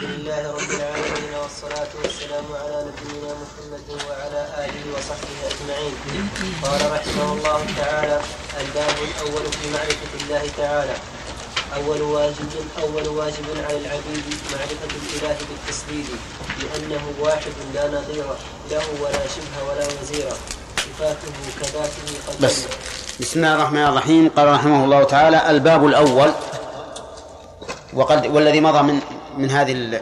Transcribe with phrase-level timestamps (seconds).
[0.00, 5.94] لله رب العالمين والصلاة والسلام على نبينا محمد وعلى آله وصحبه أجمعين.
[6.64, 8.20] قال رحمه الله تعالى
[8.60, 10.94] الباب الأول في معرفة الله تعالى.
[11.76, 12.50] أول واجب
[12.82, 16.08] أول واجب على العبيد معرفة الإله بالتسديد
[16.60, 18.26] لأنه واحد لا نظير
[18.70, 20.28] له ولا شبه ولا وزير.
[20.76, 22.64] صفاته كذاته قد بس.
[23.20, 24.30] بسم الله الرحمن الرحيم.
[24.36, 26.32] قال رحمه الله تعالى الباب الأول
[27.94, 29.00] وقد والذي مضى من
[29.36, 30.00] من هذه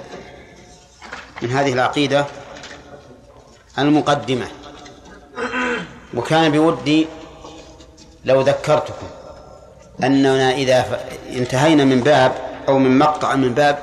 [1.43, 2.27] من هذه العقيدة
[3.79, 4.47] المقدمة.
[6.15, 7.07] وكان بودي
[8.25, 9.07] لو ذكرتكم
[10.03, 12.33] أننا إذا انتهينا من باب
[12.69, 13.79] أو من مقطع من باب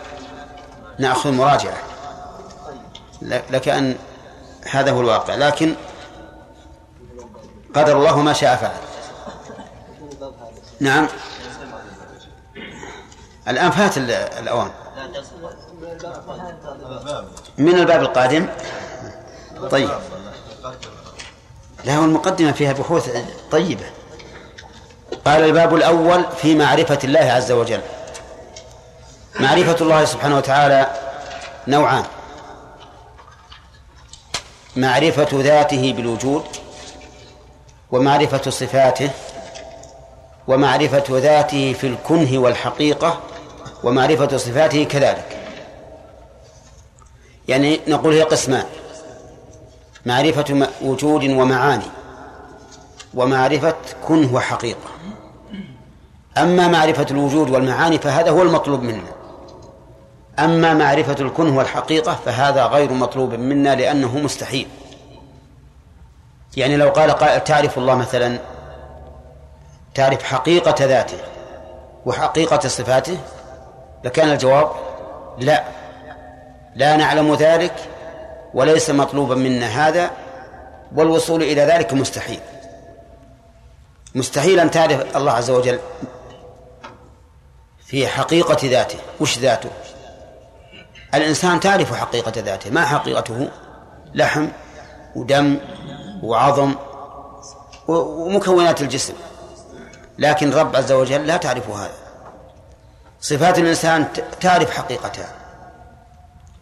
[0.99, 1.77] نأخذ مراجعة.
[3.21, 3.95] لكأن
[4.71, 5.35] هذا هو الواقع.
[5.35, 5.75] لكن
[7.75, 8.79] قدر الله ما شاء فعل.
[10.79, 11.07] نعم.
[13.48, 14.71] الآن فات الأوان.
[17.58, 18.48] من الباب القادم.
[19.71, 19.90] طيب.
[21.85, 23.10] لا المقدمة فيها بحوث
[23.52, 23.85] طيبة.
[25.26, 27.82] قال الباب الأول في معرفة الله عز وجل.
[29.40, 30.87] معرفة الله سبحانه وتعالى
[31.68, 32.04] نوعان.
[34.76, 36.43] معرفة ذاته بالوجود
[37.91, 39.09] ومعرفة صفاته
[40.48, 43.20] ومعرفة ذاته في الكنه والحقيقة
[43.85, 45.37] ومعرفة صفاته كذلك.
[47.47, 48.65] يعني نقول هي قسمان.
[50.05, 51.85] معرفة وجود ومعاني.
[53.13, 53.75] ومعرفة
[54.07, 54.89] كنه وحقيقة
[56.37, 59.11] أما معرفة الوجود والمعاني فهذا هو المطلوب منا.
[60.39, 64.67] أما معرفة الكنه والحقيقة فهذا غير مطلوب منا لأنه مستحيل.
[66.57, 68.39] يعني لو قال قائل تعرف الله مثلا
[69.94, 71.17] تعرف حقيقة ذاته
[72.06, 73.17] وحقيقة صفاته
[74.06, 74.72] لكان الجواب
[75.39, 75.63] لا.
[76.75, 77.73] لا نعلم ذلك
[78.53, 80.12] وليس مطلوبا منا هذا
[80.95, 82.39] والوصول إلى ذلك مستحيل.
[84.16, 85.80] مستحيل أن تعرف الله عز وجل
[87.85, 88.97] في حقيقة ذاته.
[89.19, 89.69] وش ذاته؟
[91.13, 92.69] الإنسان تعرف حقيقة ذاته.
[92.69, 93.50] ما حقيقته؟
[94.13, 94.47] لحم
[95.16, 95.57] ودم
[96.24, 96.75] وعظم
[97.88, 99.13] ومكونات الجسم.
[100.19, 102.05] لكن رب عز وجل لا تعرف هذا.
[103.25, 104.08] صفات الإنسان
[104.41, 105.28] تعرف حقيقتها.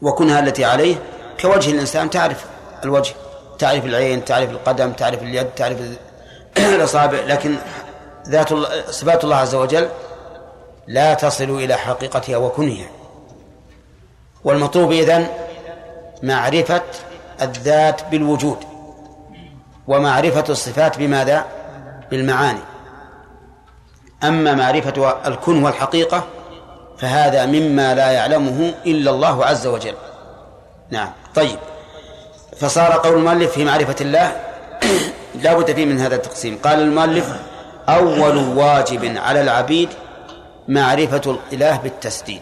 [0.02, 0.96] وكنها التي عليه
[1.42, 2.46] كوجه الإنسان تعرف
[2.84, 3.14] الوجه
[3.60, 5.78] تعرف العين تعرف القدم تعرف اليد تعرف
[6.58, 7.20] الأصابع.
[7.20, 7.56] لكن
[8.28, 8.54] ذات
[8.90, 9.90] صفات الله عز وجل
[10.88, 12.88] لا تصل إلى حقيقتها وكنها.
[14.44, 15.28] والمطلوب إذن
[16.24, 16.82] معرفة
[17.42, 18.58] الذات بالوجود.
[19.88, 21.46] ومعرفة الصفات بماذا؟
[22.12, 22.62] بالمعاني.
[24.24, 26.24] أما معرفة الكن والحقيقة
[27.04, 29.96] فهذا مما لا يعلمه إلا الله عز وجل.
[30.90, 31.12] نعم.
[31.36, 31.60] طيب.
[32.58, 34.36] فصار قول المؤلف في معرفة الله
[35.44, 36.60] لا بد فيه من هذا التقسيم.
[36.64, 37.36] قال المؤلف
[37.90, 39.90] أول واجب على العبيد
[40.68, 42.42] معرفة الإله بالتسديد.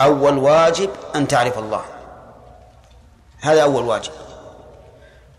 [0.00, 1.82] أول واجب أن تعرف الله.
[3.40, 4.12] هذا أول واجب.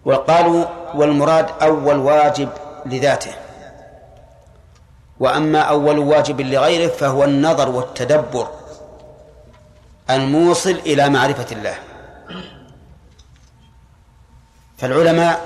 [0.06, 2.50] وقالوا والمراد أول واجب
[2.86, 3.32] لذاته.
[5.22, 8.48] وأما أول واجب لغيره فهو النظر والتدبر
[10.10, 11.76] الموصل إلى معرفة الله.
[14.78, 15.46] فالعلماء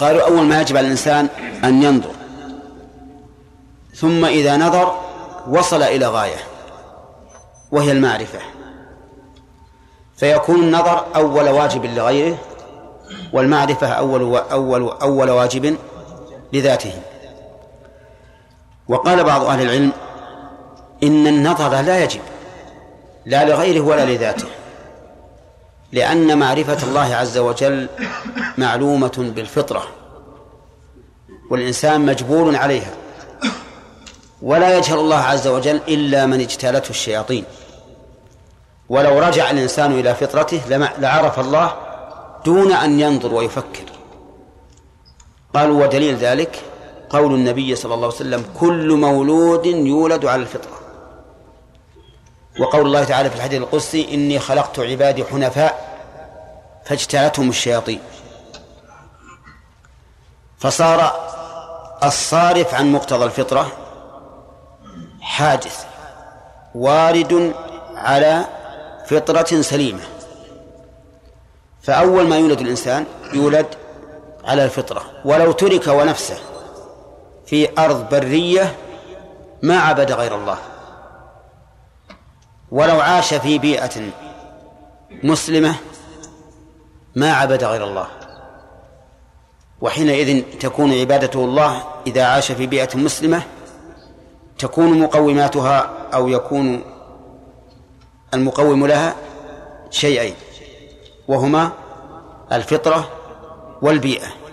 [0.00, 1.28] قالوا أول ما يجب على الإنسان
[1.64, 2.10] أن ينظر
[3.94, 5.00] ثم إذا نظر
[5.48, 6.38] وصل إلى غاية
[7.72, 8.38] وهي المعرفة.
[10.16, 12.38] فيكون النظر أول واجب لغيره
[13.32, 15.76] والمعرفة أول أول أول واجب
[16.52, 16.92] لذاته.
[18.88, 19.92] وقال بعض أهل العلم
[21.02, 22.20] إن النظر لا يجب
[23.26, 24.46] لا لغيره ولا لذاته
[25.92, 27.88] لأن معرفة الله عز وجل
[28.58, 29.86] معلومة بالفطرة
[31.50, 32.90] والإنسان مجبول عليها
[34.42, 37.44] ولا يجهل الله عز وجل إلا من اجتالته الشياطين.
[38.88, 40.60] ولو رجع الإنسان إلى فطرته
[40.98, 41.74] لعرف الله
[42.44, 43.84] دون أن ينظر ويفكر.
[45.54, 46.62] قالوا ودليل ذلك
[47.10, 50.80] قول النبي صلى الله عليه وسلم كل مولود يولد على الفطرة.
[52.60, 55.98] وقول الله تعالى في الحديث القدسي إني خلقت عبادي حنفاء
[56.84, 58.00] فاجتالتهم الشياطين.
[60.58, 61.12] فصار
[62.04, 63.72] الصارف عن مقتضى الفطرة
[65.20, 65.84] حادث
[66.74, 67.54] وارد
[67.94, 68.44] على
[69.06, 70.02] فطرة سليمة.
[71.82, 73.66] فأول ما يولد الإنسان يولد
[74.44, 76.38] على الفطرة ولو ترك ونفسه
[77.46, 78.76] في أرض برية
[79.62, 80.58] ما عبد غير الله.
[82.70, 84.10] ولو عاش في بيئة
[85.22, 85.74] مسلمة
[87.14, 88.06] ما عبد غير الله.
[89.80, 93.42] وحينئذ تكون عبادته الله إذا عاش في بيئة مسلمة
[94.58, 96.84] تكون مقوماتها أو يكون
[98.34, 99.16] المقوم لها
[99.90, 100.34] شيئين
[101.28, 101.72] وهما
[102.52, 103.08] الفطرة
[103.82, 104.45] والبيئة.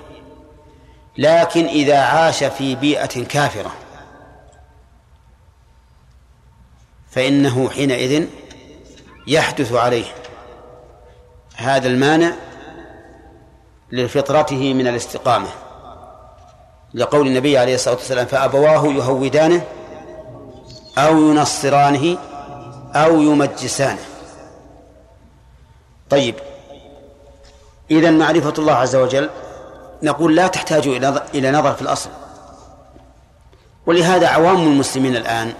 [1.17, 3.71] لكن إذا عاش في بيئة كافرة
[7.11, 8.27] فإنه حينئذ
[9.27, 10.05] يحدث عليه
[11.55, 12.31] هذا المانع
[13.91, 15.47] لفطرته من الاستقامة.
[16.93, 19.63] لقول النبي عليه الصلاة والسلام فأبواه يهودانه
[20.97, 22.17] أو ينصرانه
[22.95, 24.05] أو يمجسانه.
[26.09, 26.35] طيب
[27.91, 29.29] إذا معرفة الله عز وجل
[30.03, 32.09] نقول لا تحتاج إلى إلى نظر في الأصل.
[33.85, 35.53] ولهذا عوام المسلمين الآن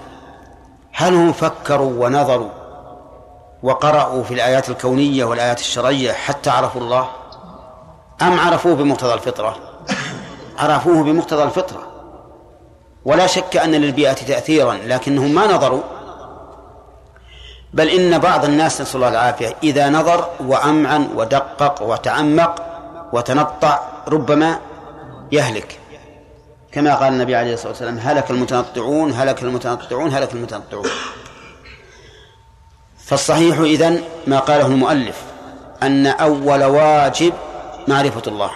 [0.92, 2.50] هل هم فكروا ونظروا
[3.64, 7.10] وقرأوا في الآيات الكونية والآيات الشرعية حتى عرفوا الله؟
[8.22, 9.56] أم عرفوه بمقتضى الفطرة؟
[10.60, 11.88] عرفوه بمقتضى الفطرة.
[13.06, 15.82] ولا شك أن للبيئة تأثيرا لكنهم ما نظروا.
[17.74, 22.56] بل إن بعض الناس نسأل الله العافية إذا نظر وأمعن ودقق وتعمق
[23.14, 24.60] وتنطع ربما
[25.32, 25.80] يهلك.
[26.72, 30.90] كما قال النبي عليه الصلاة والسلام هلك المتنطعون هلك المتنطعون هلك المتنطعون.
[32.98, 35.24] فالصحيح إذن ما قاله المؤلف
[35.84, 37.34] أن أول واجب
[37.88, 38.52] معرفة الله.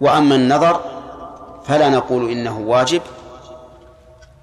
[0.00, 0.80] وأما النظر
[1.66, 3.02] فلا نقول إنه واجب.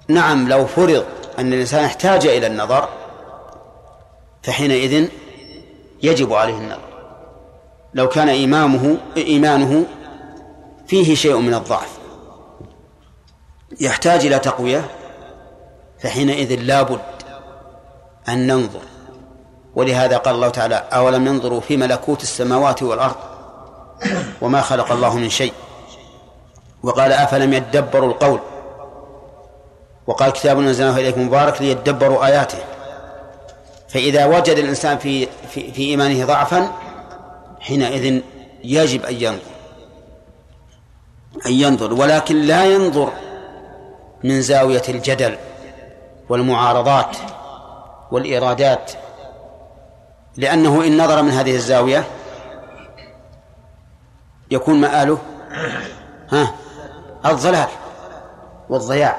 [0.08, 1.04] نعم لو فرض
[1.38, 2.88] أن الإنسان احتاج إلى النظر
[4.42, 5.08] فحينئذ
[6.02, 6.95] يجب عليه النظر.
[7.94, 9.84] لو كان إمامه إيمانه
[10.86, 11.88] فيه شيء من الضعف.
[13.80, 14.90] يحتاج إلى تقوية
[15.98, 17.00] فحينئذ لا بد
[18.28, 18.80] أن ننظر.
[19.74, 23.16] ولهذا قال الله تعالى أولم ينظروا في ملكوت السماوات والأرض
[24.40, 25.52] وما خلق الله من شيء؟
[26.82, 28.40] وقال أفلم يدبروا القول؟
[30.06, 32.58] وقال كتاب أنزلناه إليكم مبارك ليدبروا آياته.
[33.88, 36.72] فإذا وجد الإنسان في في, في إيمانه ضعفا
[37.60, 38.20] حينئذ
[38.64, 39.56] يجب أن ينظر.
[41.46, 43.12] أن ينظر ولكن لا ينظر
[44.24, 45.36] من زاوية الجدل
[46.28, 47.16] والمعارضات
[48.10, 48.92] والإرادات
[50.36, 52.04] لأنه إن نظر من هذه الزاوية
[54.50, 55.18] يكون مآله
[56.32, 56.54] ها
[57.26, 57.68] الضلال
[58.68, 59.16] والضياع.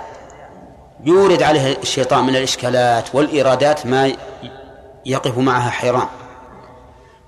[1.03, 4.11] يورد عليه الشيطان من الإشكالات والإرادات ما
[5.05, 6.07] يقف معها حيران.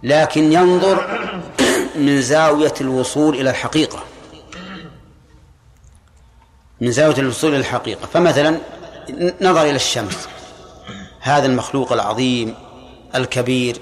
[0.04, 1.20] لكن ينظر
[1.96, 4.00] من زاوية الوصول إلى الحقيقة.
[6.82, 8.08] من زاوية الوصول إلى الحقيقة.
[8.14, 8.58] فمثلا
[9.42, 10.28] نظر إلى الشمس.
[11.20, 12.56] هذا المخلوق العظيم
[13.16, 13.78] الكبير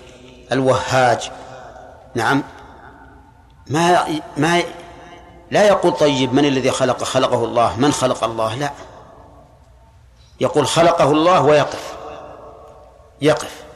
[0.51, 1.31] الوهاج.
[2.15, 2.43] نعم.
[3.67, 4.05] ما
[4.37, 4.63] ما
[5.51, 7.79] لا يقول طيب من الذي خلق؟ خلقه الله.
[7.79, 8.71] من خلق الله؟ لا.
[10.39, 11.93] يقول خلقه الله ويقف.
[13.21, 13.66] يقف.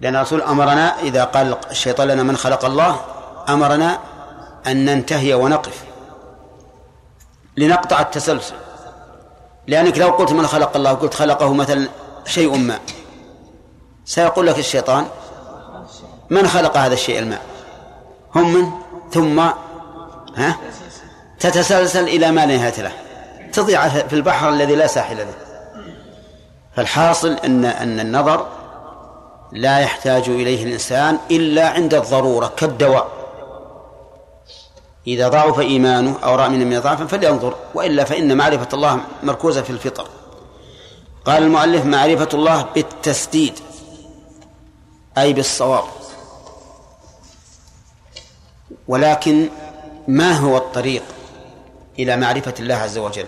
[0.00, 3.00] لأن الرسول أمرنا إذا قال الشيطان لنا من خلق الله
[3.48, 3.98] أمرنا
[4.66, 5.84] أن ننتهي ونقف.
[7.56, 8.54] لنقطع التسلسل.
[9.66, 11.88] لأنك لو قلت من خلق الله قلت خلقه مثلا
[12.24, 12.78] شيء ما.
[14.04, 15.06] سيقول لك الشيطان
[16.30, 17.42] من خلق هذا الشيء الماء؟
[18.34, 18.70] هم من؟
[19.12, 19.40] ثم
[20.36, 20.56] ها؟
[21.40, 22.92] تتسلسل إلى ما لا نهاية له.
[23.52, 25.34] تضيع في البحر الذي لا ساحل له.
[26.76, 28.46] فالحاصل أن أن النظر
[29.52, 33.16] لا يحتاج إليه الإنسان إلا عند الضرورة كالدواء.
[35.06, 40.08] إذا ضعف إيمانه أو رأى من ضعف فلينظر وإلا فإن معرفة الله مركوزة في الفطر.
[41.24, 43.58] قال المؤلف معرفة الله بالتسديد
[45.18, 45.84] أي بالصواب.
[48.88, 49.48] ولكن
[50.08, 51.02] ما هو الطريق
[51.98, 53.26] إلى معرفة الله عز وجل؟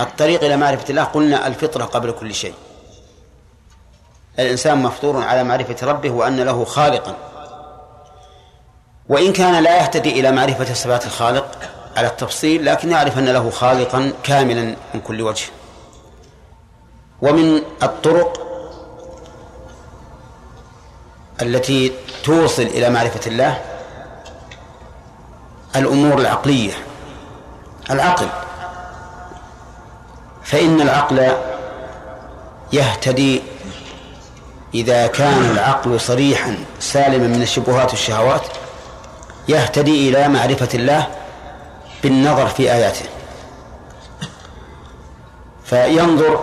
[0.00, 2.54] الطريق إلى معرفة الله قلنا الفطرة قبل كل شيء.
[4.38, 7.16] الإنسان مفطور على معرفة ربه وأن له خالقا.
[9.08, 11.58] وإن كان لا يهتدي إلى معرفة صفات الخالق
[11.96, 15.46] على التفصيل لكن يعرف أن له خالقا كاملا من كل وجه.
[17.22, 18.46] ومن الطرق
[21.42, 21.92] التي
[22.24, 23.60] توصل إلى معرفة الله
[25.76, 26.72] الأمور العقلية
[27.90, 28.28] العقل.
[30.44, 31.32] فإن العقل
[32.72, 33.42] يهتدي
[34.74, 38.42] إذا كان العقل صريحا سالما من الشبهات والشهوات
[39.48, 41.06] يهتدي إلى معرفة الله
[42.02, 43.04] بالنظر في آياته
[45.64, 46.40] فينظر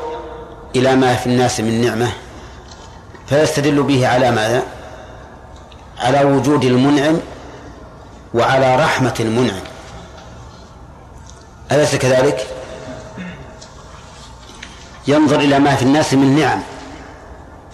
[0.75, 2.09] إلى ما في الناس من نعمة
[3.27, 4.63] فيستدل به على ماذا؟
[5.99, 7.19] على وجود المنعم
[8.33, 9.61] وعلى رحمة المنعم
[11.71, 12.47] أليس كذلك؟
[15.07, 16.61] ينظر إلى ما في الناس من نعم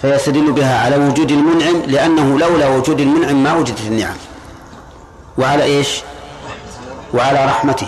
[0.02, 4.16] فيستدل بها على وجود المنعم لأنه لولا وجود المنعم ما وجدت النعم.
[5.38, 6.02] وعلى إيش؟
[7.14, 7.88] وعلى رحمته.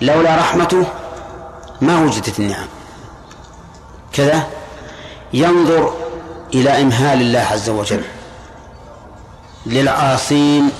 [0.00, 0.86] لولا رحمته
[1.80, 2.66] ما وجدت النعم.
[4.12, 4.46] كذا
[5.32, 5.94] ينظر
[6.54, 8.02] إلى إمهال الله عز وجل
[9.66, 10.70] للعاصين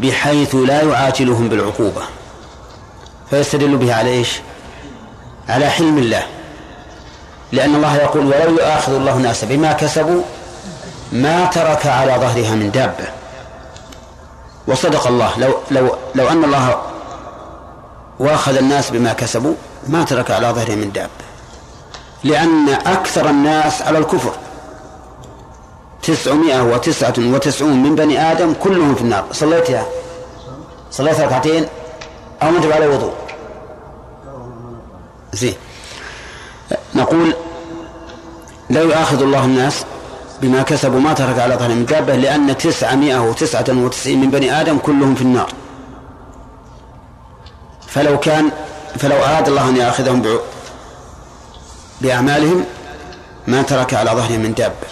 [0.00, 2.02] بحيث لا يعاجلهم بالعقوبة.
[3.30, 4.40] فيستدل بها على إيش؟
[5.48, 6.26] على حلم الله.
[7.52, 10.22] لأن الله يقول ولو يؤاخذ الله الناس بما كسبوا
[11.12, 13.08] ما ترك على ظهرها من دابة
[14.66, 16.82] وصدق الله لو لو لو أن الله
[18.18, 19.54] واخذ الناس بما كسبوا
[19.88, 21.10] ما ترك على ظهرها من دابة
[22.24, 24.32] لأن أكثر الناس على الكفر.
[26.02, 29.24] تسعمائة وتسعة وتسعون من بني آدم كلهم في النار.
[29.32, 29.86] صليتها.
[30.90, 31.66] صليت ركعتين
[32.42, 33.12] أو مجب على وضوء
[35.32, 35.54] زين.
[36.94, 37.34] نقول
[38.70, 39.84] لا يؤاخذ الله الناس
[40.42, 44.78] بما كسبوا ما ترك على ظهر من دابة لأن تسعمائة وتسعة وتسعين من بني آدم
[44.78, 45.52] كلهم في النار.
[47.88, 48.50] فلو كان
[48.98, 50.38] فلو أراد الله أن يأخذهم
[52.00, 52.64] بأعمالهم
[53.46, 54.86] ما ترك على ظهرهم من دابة.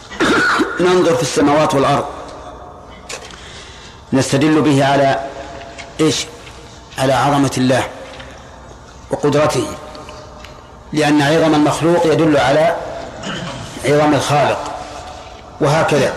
[0.80, 2.04] ننظر في السماوات والأرض.
[4.12, 5.20] نستدل به على
[6.00, 6.26] إيش؟
[6.98, 7.84] على عظمة الله
[9.10, 9.66] وقدرته.
[10.92, 12.76] لأن عظم المخلوق يدل على
[13.84, 14.72] عظم الخالق.
[15.60, 16.12] وهكذا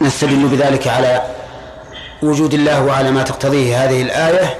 [0.00, 1.22] نستدل بذلك على
[2.22, 4.56] وجود الله وعلى ما تقتضيه هذه الآية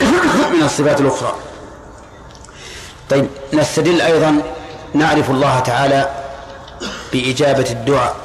[0.54, 1.34] من الصفات الأخرى.
[3.10, 4.42] طيب نستدل أيضا
[4.94, 6.10] نعرف الله تعالى
[7.12, 8.16] بإجابة الدعاء.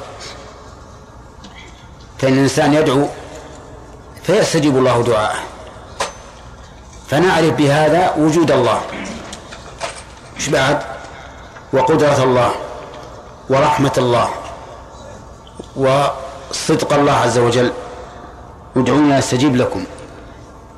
[2.18, 3.08] فإن الإنسان يدعو
[4.22, 5.38] فيستجيب الله دعاءه.
[7.08, 8.80] فنعرف بهذا وجود الله.
[10.36, 10.82] إيش بعد؟
[11.72, 12.50] وقدرة الله
[13.50, 14.28] ورحمة الله
[15.76, 17.72] وصدق الله عز وجل.
[18.76, 19.84] ادعوني أستجيب لكم.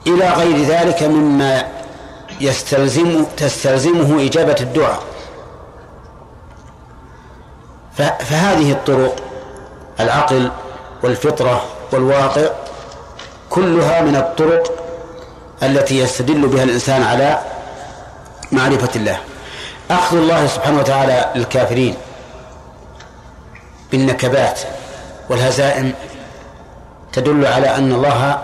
[0.06, 1.64] إلى غير ذلك مما
[2.40, 5.02] يستلزم تستلزمه إجابة الدعاء.
[7.96, 9.16] فهذه الطرق
[10.00, 10.50] العقل
[11.02, 12.46] والفطرة والواقع
[13.50, 14.72] كلها من الطرق
[15.62, 17.38] التي يستدل بها الإنسان على
[18.52, 19.18] معرفة الله.
[19.90, 21.95] أخذ الله سبحانه وتعالى للكافرين
[23.93, 24.61] بالنكبات
[25.31, 25.93] والهزائم
[27.12, 28.43] تدل على أن الله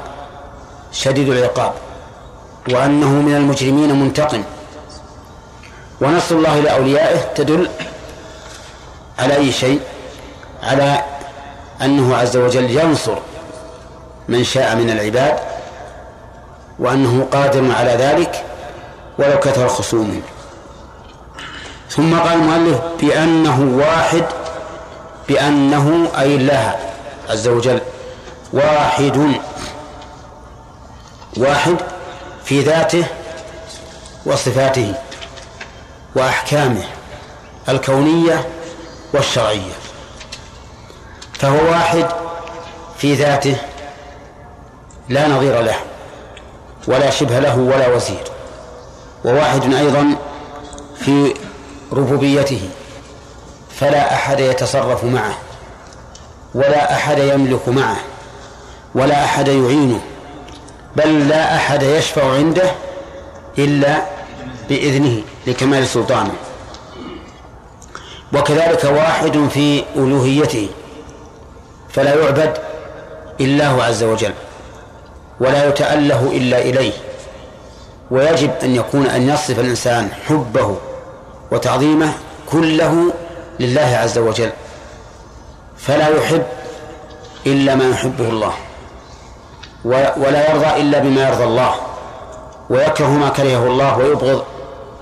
[0.92, 1.72] شديد العقاب
[2.70, 4.44] وأنه من المجرمين منتقم.
[6.00, 7.68] ونصر الله لأوليائه تدل
[9.18, 9.80] على أي شيء؟
[10.62, 11.04] على
[11.82, 13.18] أنه عز وجل ينصر
[14.28, 15.38] من شاء من العباد
[16.78, 18.44] وأنه قادر على ذلك
[19.18, 20.20] ولو كثر خصومه
[21.96, 24.24] ثم قال المؤلف بأنه واحد
[25.28, 26.76] بأنه أي الله
[27.28, 27.80] عز وجل
[28.52, 29.32] واحد.
[31.36, 31.76] واحد
[32.44, 33.04] في ذاته
[34.26, 34.94] وصفاته
[36.16, 36.84] وأحكامه
[37.68, 38.48] الكونية
[39.14, 39.72] والشرعية.
[41.38, 42.06] فهو واحد
[42.98, 43.56] في ذاته
[45.08, 45.76] لا نظير له
[46.88, 48.24] ولا شبه له ولا وزير.
[49.24, 50.16] وواحد أيضا
[51.00, 51.34] في
[51.92, 52.60] ربوبيته
[53.80, 55.34] فلا أحد يتصرف معه
[56.54, 57.96] ولا أحد يملك معه
[58.94, 60.00] ولا أحد يعينه
[60.96, 62.70] بل لا أحد يشفع عنده
[63.58, 64.02] إلا
[64.68, 66.32] بإذنه لكمال سلطانه.
[68.32, 70.68] وكذلك واحد في ألوهيته
[71.88, 72.58] فلا يعبد
[73.40, 74.32] إلا هو عز وجل
[75.40, 76.92] ولا يتأله إلا إليه
[78.10, 80.76] ويجب أن يكون أن يصف الإنسان حبه
[81.52, 82.12] وتعظيمه
[82.50, 83.12] كله
[83.60, 84.52] لله عز وجل.
[85.78, 86.42] فلا يحب
[87.46, 88.52] إلا ما يحبه الله
[90.16, 91.74] ولا يرضى إلا بما يرضى الله
[92.70, 94.44] ويكره ما كرهه الله ويبغض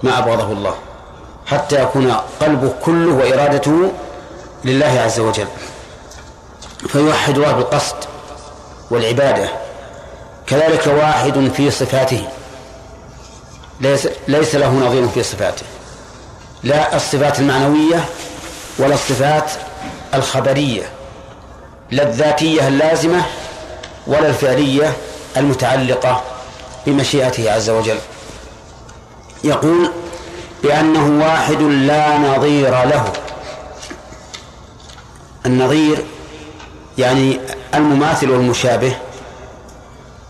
[0.03, 0.75] ما أبغضه الله
[1.47, 3.93] حتى يكون قلبه كله وإرادته
[4.65, 5.47] لله عز وجل.
[6.89, 7.97] فيوحد الله بالقصد
[8.91, 9.49] والعبادة
[10.47, 12.29] كذلك واحد في صفاته
[13.81, 15.67] ليس, ليس له نظير في صفاته.
[16.63, 18.05] لا الصفات المعنوية
[18.79, 19.51] ولا الصفات
[20.15, 20.83] الخبرية
[21.91, 23.23] لا الذاتية اللازمة
[24.07, 24.97] ولا الفعلية
[25.37, 26.23] المتعلقة
[26.87, 27.99] بمشيئته عز وجل.
[29.45, 29.91] يقول
[30.63, 33.13] بأنه واحد لا نظير له.
[35.47, 36.05] النظير
[36.99, 37.41] يعني
[37.75, 38.97] المماثل والمشابه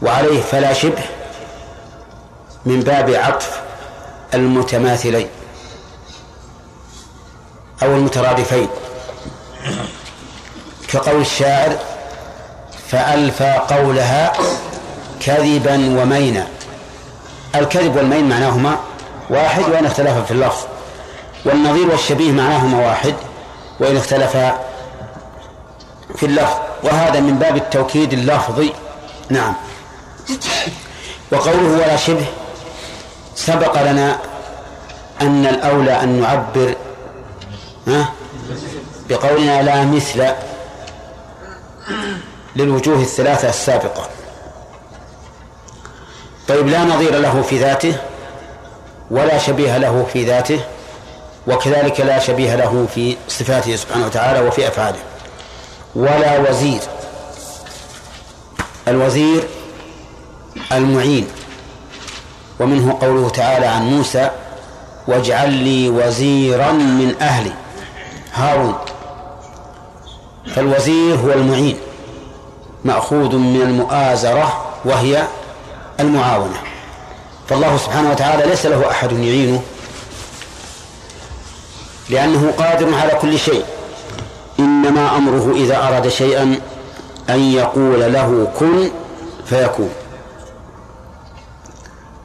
[0.02, 1.02] وعليه فلا شبه
[2.66, 3.60] من باب عطف
[4.34, 5.28] المتماثلين.
[7.82, 8.68] أو المترادفين.
[10.88, 11.78] كقول الشاعر
[12.88, 14.32] فألفى قولها
[15.20, 16.46] كذبا ومينا.
[17.54, 18.76] الكذب والمين معناهما
[19.30, 20.64] واحد وإن اختلفا في اللفظ.
[21.44, 23.14] والنظير والشبيه معناهما واحد
[23.80, 24.58] وإن اختلفا
[26.16, 26.56] في اللفظ.
[26.82, 28.72] وهذا من باب التوكيد اللفظي.
[29.30, 29.54] نعم.
[31.32, 32.26] وقوله ولا شبه
[33.34, 34.18] سبق لنا
[35.20, 36.74] أن الأولى أن نعبر
[39.08, 40.24] بقولنا لا مثل
[42.56, 44.08] للوجوه الثلاثة السابقة.
[46.48, 47.96] طيب لا نظير له في ذاته
[49.10, 50.60] ولا شبيه له في ذاته
[51.46, 54.98] وكذلك لا شبيه له في صفاته سبحانه وتعالى وفي أفعاله.
[55.94, 56.80] ولا وزير
[58.88, 59.48] الوزير
[60.72, 61.28] المعين.
[62.60, 64.30] ومنه قوله تعالى عن موسى
[65.08, 67.52] واجعل لي وزيرا من أهلي.
[68.32, 68.74] هارون.
[70.54, 71.78] فالوزير هو المعين
[72.84, 75.26] مأخوذ من المؤازرة وهي
[76.00, 76.60] المعاونة.
[77.48, 79.62] فالله سبحانه وتعالى ليس له أحد يعينه
[82.10, 83.64] لأنه قادر على كل شيء.
[84.58, 86.60] إنما أمره إذا أراد شيئا
[87.30, 88.90] أن يقول له كن
[89.46, 89.90] فيكون.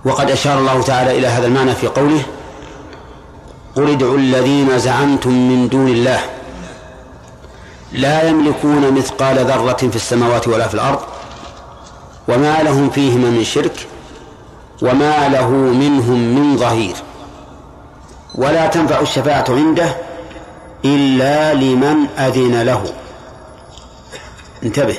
[0.05, 2.21] وقد أشار الله تعالى إلى هذا المعنى في قوله
[3.75, 6.19] قل ادعوا الذين زعمتم من دون الله.
[7.91, 10.99] لا يملكون مثقال ذرة في السماوات ولا في الأرض
[12.27, 13.87] وما لهم فيهما من شرك
[14.81, 16.95] وما له منهم من ظهير.
[18.35, 19.95] ولا تنفع الشفاعة عنده
[20.85, 22.93] إلا لمن أذن له.
[24.63, 24.95] انتبه.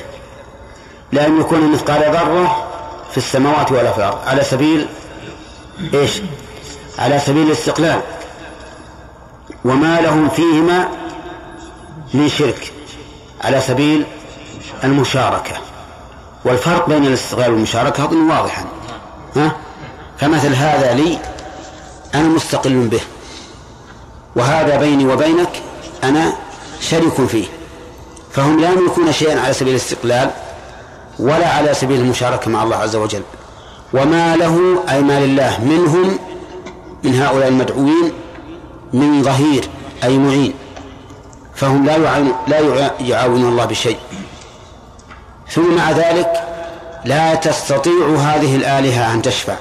[1.13, 2.69] لا يكون مثقال ذرة
[3.11, 4.19] في السماوات ولا في الأرض.
[4.27, 4.87] على سبيل
[5.95, 6.23] إيش؟
[6.99, 8.01] على سبيل الاستقلال.
[9.67, 10.89] وما لهم فيهما
[12.15, 12.73] من شرك
[13.45, 14.05] على سبيل
[14.85, 15.53] المشاركة.
[16.45, 18.65] والفرق بين الاستقلال والمشاركة أظن واضحا.
[19.37, 19.57] ها؟
[20.19, 21.19] فمثل هذا لي
[22.15, 23.01] أنا مستقل به.
[24.37, 25.63] وهذا بيني وبينك
[26.05, 26.33] أنا
[26.81, 27.47] شريك فيه.
[28.33, 30.31] فهم لا يملكون شيئا على سبيل الاستقلال
[31.19, 33.23] ولا على سبيل المشاركة مع الله عز وجل.
[33.93, 36.19] وما له أي ما لله منهم
[37.05, 38.13] من هؤلاء المدعوين
[38.97, 39.69] من ظهير
[40.05, 40.55] أي معين.
[41.55, 42.59] فهم لا يعاون لا
[43.01, 43.99] يعاون الله بشيء.
[45.51, 46.33] ثم مع ذلك
[47.05, 49.57] لا تستطيع هذه الآلهة أن تشفع.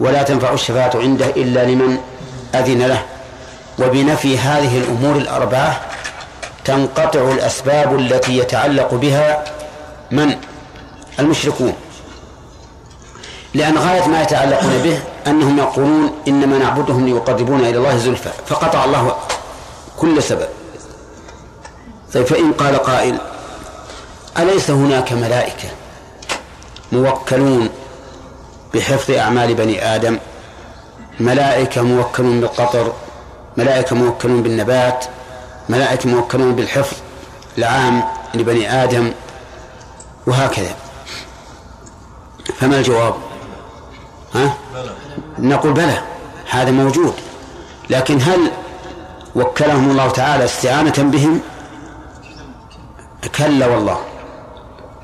[0.00, 1.98] ولا تنفع الشفاعة عنده إلا لمن
[2.54, 3.02] أذن له.
[3.78, 5.80] وبنفي هذه الأمور الأربعة
[6.64, 9.44] تنقطع الأسباب التي يتعلق بها
[10.10, 10.36] من؟
[11.18, 11.74] المشركون.
[13.54, 19.16] لأن غاية ما يتعلقون به أنهم يقولون إنما نعبدهم ليقربونا إلى الله زلفى فقطع الله
[19.96, 20.48] كل سبب.
[22.14, 23.18] طيب فإن قال قائل
[24.38, 25.68] أليس هناك ملائكة
[26.92, 27.68] موكلون
[28.74, 30.18] بحفظ أعمال بني آدم؟
[31.20, 32.92] ملائكة موكلون بالقطر
[33.56, 35.04] ملائكة موكلون بالنبات
[35.68, 36.96] ملائكة موكلون بالحفظ
[37.58, 38.02] العام
[38.34, 39.12] لبني آدم
[40.26, 40.74] وهكذا.
[42.60, 43.14] فما الجواب؟
[44.34, 44.54] ها؟
[45.38, 45.98] نقول بلى
[46.50, 47.12] هذا موجود.
[47.90, 48.50] لكن هل
[49.36, 51.40] وكلهم الله تعالى استعانة بهم؟
[53.38, 53.98] كلا والله.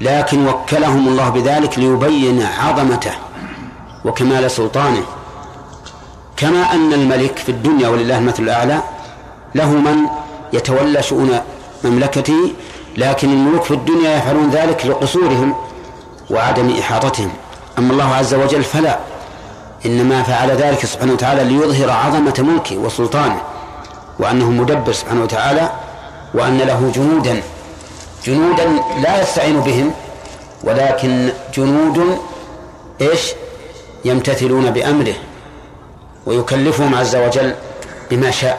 [0.01, 3.13] لكن وكلهم الله بذلك ليبين عظمته
[4.05, 5.03] وكمال سلطانه.
[6.37, 8.83] كما أن الملك في الدنيا ولله المثل الأعلى
[9.55, 9.97] له من
[10.53, 11.39] يتولى شؤون
[11.85, 12.53] مملكته
[12.97, 15.55] لكن الملوك في الدنيا يفعلون ذلك لقصورهم
[16.31, 17.33] وعدم إحاطتهم.
[17.79, 18.99] أما الله عز وجل فلا.
[19.87, 23.41] إنما فعل ذلك سبحانه وتعالى ليظهر عظمة ملكه وسلطانه
[24.19, 25.71] وأنه مدبر سبحانه وتعالى
[26.35, 27.43] وأن له جنودا
[28.25, 28.65] جنودا
[29.03, 29.91] لا يستعين بهم
[30.65, 32.19] ولكن جنود
[33.01, 33.33] إيش؟
[34.05, 35.15] يمتثلون بأمره
[36.27, 37.55] ويكلفهم عز وجل
[38.11, 38.59] بما شاء.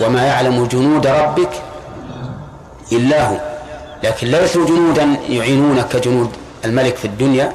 [0.00, 1.50] وما يعلم جنود ربك
[2.92, 3.36] إلا هو
[4.02, 6.30] لكن ليسوا جنودا يعينونك كجنود
[6.64, 7.52] الملك في الدنيا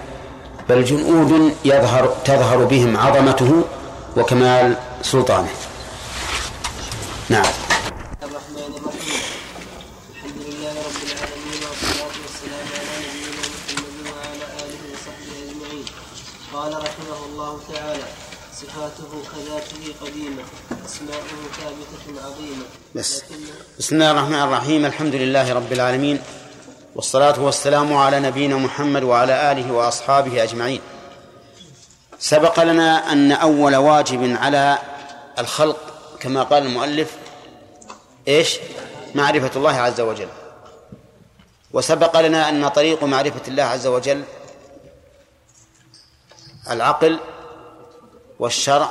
[0.70, 3.64] بل جنود يظهر تظهر بهم عظمته
[4.18, 5.50] وكمال سلطانه.
[7.30, 7.46] نعم.
[8.24, 9.22] الرحمن الرحيم
[10.14, 15.86] الحمد لله رب العالمين والصلاة والسلام على نبينا محمد وعلى آله وصحبه أجمعين
[16.54, 18.08] قال رحمه الله تعالى
[18.62, 20.44] صفاته كذاته قديمة
[20.86, 22.66] أسماؤه ثابتة عظيمة.
[22.96, 23.24] بس
[23.80, 26.20] بسم الله الرحمن الرحيم الحمد لله رب العالمين
[26.96, 30.82] والصلاة والسلام على نبينا محمد وعلى آله وأصحابه أجمعين.
[32.20, 34.78] سبق لنا أن أول واجب على
[35.40, 35.78] الخلق
[36.20, 37.18] كما قال المؤلف
[38.28, 38.60] إيش؟
[39.16, 40.28] معرفة الله عز وجل.
[41.74, 44.24] وسبق لنا أن طريق معرفة الله عز وجل
[46.70, 47.20] العقل
[48.40, 48.90] والشرع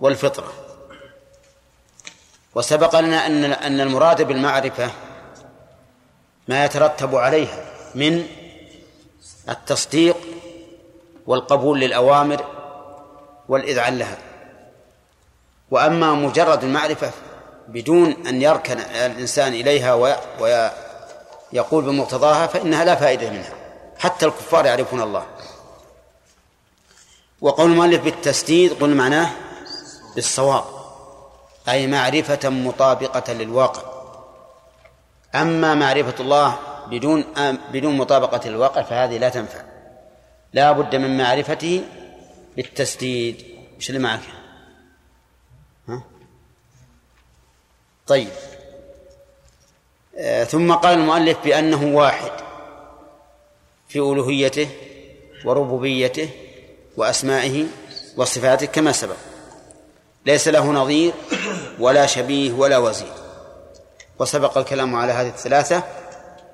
[0.00, 0.52] والفطرة.
[2.54, 4.90] وسبق لنا أن أن المراد بالمعرفة
[6.48, 8.26] ما يترتب عليها من
[9.48, 10.16] التصديق
[11.26, 12.44] والقبول للأوامر
[13.48, 14.18] والإذعان لها.
[15.70, 17.10] وأما مجرد المعرفة
[17.68, 19.94] بدون أن يركن الإنسان إليها
[20.40, 23.52] ويقول بمقتضاها فإنها لا فائدة منها.
[23.98, 25.26] حتى الكفار يعرفون الله.
[27.40, 29.30] وقول المؤلف بالتسديد قل معناه
[30.14, 30.64] بالصواب
[31.68, 33.87] أي معرفة مطابقة للواقع.
[35.42, 36.58] أما معرفة الله
[36.90, 37.24] بدون
[37.72, 39.62] بدون مطابقة للواقع فهذه لا تنفع.
[40.52, 41.82] لا بد من معرفته
[42.56, 43.44] بالتسديد.
[43.76, 44.20] إيش اللي معك؟
[45.88, 46.02] ها؟
[48.06, 48.28] طيب.
[50.16, 52.32] آه ثم قال المؤلف بأنه واحد
[53.88, 54.68] في ألوهيته
[55.44, 56.30] وربوبيته
[56.96, 57.66] وأسمائه
[58.16, 59.16] وصفاته كما سبق.
[60.26, 61.12] ليس له نظير
[61.78, 63.27] ولا شبيه ولا وزير.
[64.18, 65.82] وسبق الكلام على هذه الثلاثة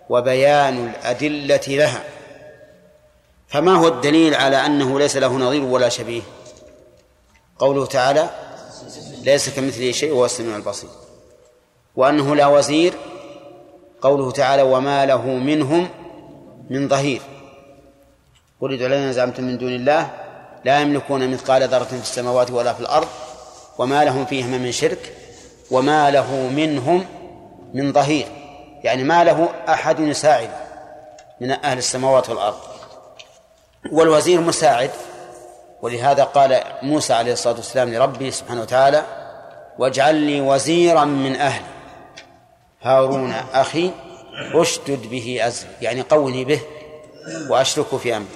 [0.09, 2.05] وبيان الأدلة لها.
[3.48, 6.22] فما هو الدليل على أنه ليس له نظير ولا شبيه؟
[7.59, 8.31] قوله تعالى
[9.22, 10.90] ليس كمثله شيء وهو السميع البصير.
[11.96, 12.94] وأنه لا وزير
[14.03, 15.88] قوله تعالى وما له منهم
[16.70, 17.20] من ظهير.
[18.61, 20.11] قل ادعوا الذين زعمتم من دون الله
[20.64, 23.09] لا يملكون مثقال ذرة في السماوات ولا في الأرض
[23.79, 25.12] وما لهم فيهما من شرك
[25.70, 27.05] وما له منهم
[27.74, 28.26] من ظهير
[28.84, 30.50] يعني ما له أحد يساعد
[31.40, 32.58] من أهل السماوات والأرض.
[33.92, 34.90] والوزير مساعد
[35.82, 39.02] ولهذا قال موسى عليه الصلاة والسلام لربه سبحانه وتعالى
[39.78, 41.66] واجعل لي وزيرا من أهلي.
[42.82, 43.90] هارون أخي
[44.54, 46.60] أشدد به أزري يعني قوني به
[47.48, 48.28] وأشركه في أمري.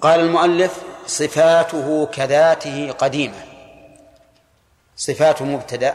[0.00, 3.44] قال المؤلف صفاته كذاته قديمة.
[4.96, 5.94] صفات مبتدأ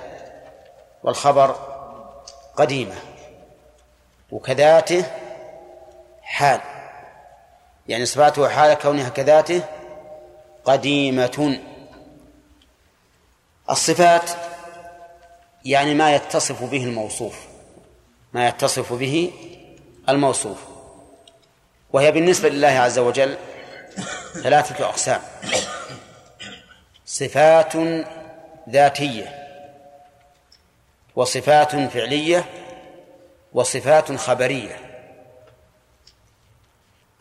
[1.03, 1.76] والخبر
[2.57, 2.95] قديمة.
[4.31, 5.05] وكذاته
[6.21, 6.61] حال.
[7.87, 9.61] يعني صفاته حال كونها كذاته
[10.65, 11.59] قديمة.
[13.69, 14.31] الصفات
[15.65, 17.39] يعني ما يتصف به الموصوف.
[18.33, 19.33] ما يتصف به
[20.09, 20.57] الموصوف.
[21.93, 23.37] وهي بالنسبة لله عز وجل
[24.33, 25.21] ثلاثة أقسام.
[27.05, 27.73] صفات
[28.69, 29.46] ذاتية.
[31.17, 32.45] وصفات فعلية
[33.53, 34.79] وصفات خبرية.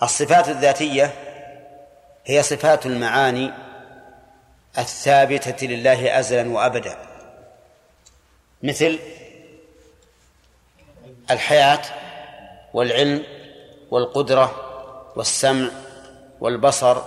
[0.03, 1.15] الصفات الذاتية
[2.27, 3.53] هي صفات المعاني
[4.79, 6.97] الثابتة لله أزلا وأبدا.
[8.63, 8.99] مثل
[11.31, 11.83] الحياة
[12.75, 13.25] والعلم
[13.91, 14.63] والقدرة
[15.17, 15.71] والسمع
[16.41, 17.03] والبصر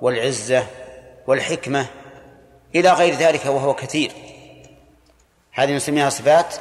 [0.00, 0.66] والعزة
[1.26, 1.86] والحكمة
[2.74, 4.27] إلى غير ذلك وهو كثير.
[5.58, 6.54] هذه نسميها صفات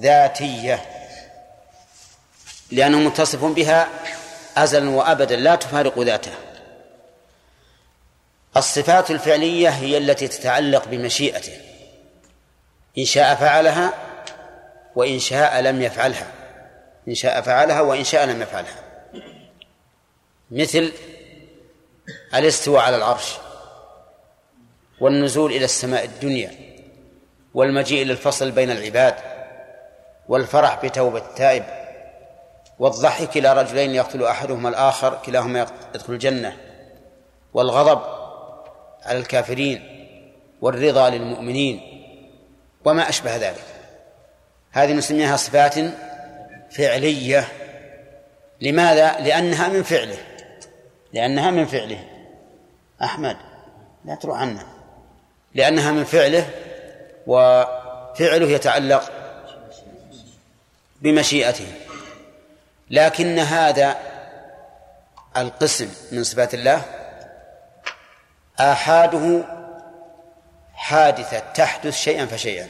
[0.00, 0.84] ذاتية
[2.70, 3.88] لأنه متصف بها
[4.56, 6.32] أزلا وأبدا لا تفارق ذاته
[8.56, 11.52] الصفات الفعلية هي التي تتعلق بمشيئته
[12.98, 13.94] إن شاء فعلها
[14.96, 16.26] وإن شاء لم يفعلها.
[17.08, 18.82] إن شاء فعلها وإن شاء لم يفعلها.
[20.50, 20.92] مثل
[22.34, 23.34] الاستواء على العرش
[25.00, 26.67] والنزول إلى السماء الدنيا.
[27.58, 29.14] والمجيء للفصل بين العباد
[30.28, 31.64] والفرح بتوبة التائب
[32.78, 36.56] والضحك إلى رجلين يقتل أحدهما الآخر كلاهما يدخل الجنة
[37.54, 38.00] والغضب
[39.02, 40.06] على الكافرين
[40.60, 41.80] والرضا للمؤمنين
[42.84, 43.64] وما أشبه ذلك.
[44.72, 45.74] هذه نسميها صفات
[46.70, 47.48] فعلية.
[48.60, 50.18] لماذا؟ لأنها من فعله.
[51.12, 52.04] لأنها من فعله.
[53.02, 53.36] أحمد
[54.04, 54.66] لا تروح عنا
[55.54, 56.46] لأنها من فعله
[57.28, 59.12] وفعله يتعلق
[61.02, 61.72] بمشيئته.
[62.90, 63.96] لكن هذا
[65.36, 66.82] القسم من صفات الله
[68.60, 69.44] آحاده
[70.74, 72.68] حادثة تحدث شيئا فشيئا.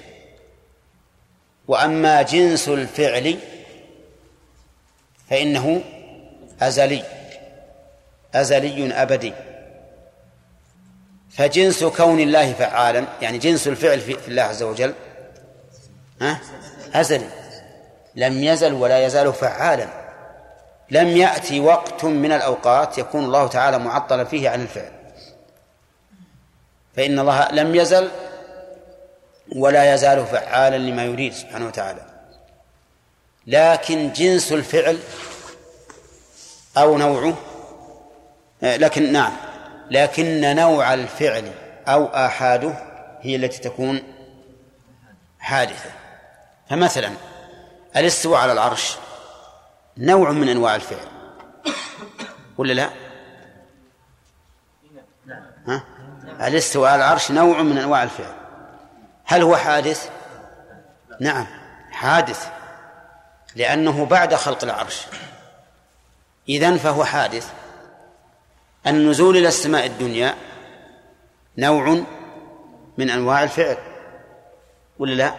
[1.68, 3.38] وأما جنس الفعل
[5.30, 5.82] فإنه
[6.62, 7.04] أزلي
[8.34, 9.32] أزلي أبدي.
[11.38, 14.94] فجنس كون الله فعالا يعني جنس الفعل في الله عز وجل
[16.20, 16.40] ها؟
[16.94, 17.28] أزلي
[18.14, 19.88] لم يزل ولا يزال فعالا.
[20.90, 24.92] لم يأتي وقت من الأوقات يكون الله تعالى معطلا فيه عن الفعل.
[26.96, 28.10] فإن الله لم يزل
[29.56, 32.02] ولا يزال فعالا لما يريد سبحانه وتعالى.
[33.46, 34.98] لكن جنس الفعل
[36.76, 37.34] أو نوعه
[38.62, 39.47] لكن نعم.
[39.90, 41.52] لكن نوع الفعل
[41.88, 42.72] أو آحاده
[43.20, 44.02] هي التي تكون
[45.38, 45.90] حادثة
[46.70, 47.10] فمثلا
[47.96, 48.96] الاستواء على العرش
[49.98, 51.06] نوع من أنواع الفعل
[52.58, 52.90] ولا لا؟
[55.66, 55.82] ها؟
[56.40, 58.34] الاستواء على العرش نوع من أنواع الفعل
[59.24, 60.10] هل هو حادث؟
[61.20, 61.46] نعم
[61.90, 62.48] حادث
[63.56, 65.06] لأنه بعد خلق العرش
[66.48, 67.52] إذن فهو حادث
[68.86, 70.34] النزول إلى السماء الدنيا
[71.58, 72.04] نوع
[72.98, 73.76] من أنواع الفعل
[74.98, 75.34] ولا لا؟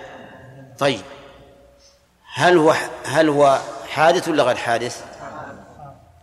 [0.79, 1.01] طيب
[2.33, 2.75] هل هو
[3.05, 5.05] هل هو حادث ولا غير حادث؟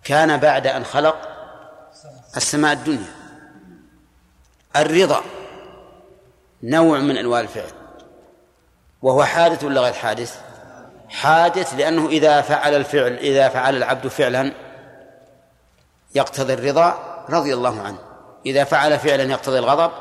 [0.04, 1.16] كان بعد أن خلق
[2.36, 3.12] السماء الدنيا
[4.76, 5.22] الرضا
[6.62, 7.70] نوع من أنواع الفعل
[9.02, 10.40] وهو حادث ولا غير حادث؟
[11.08, 14.52] حادث لأنه إذا فعل الفعل إذا فعل العبد فعلا
[16.16, 17.98] يقتضي الرضا رضي الله عنه.
[18.46, 19.92] إذا فعل فعلا يقتضي الغضب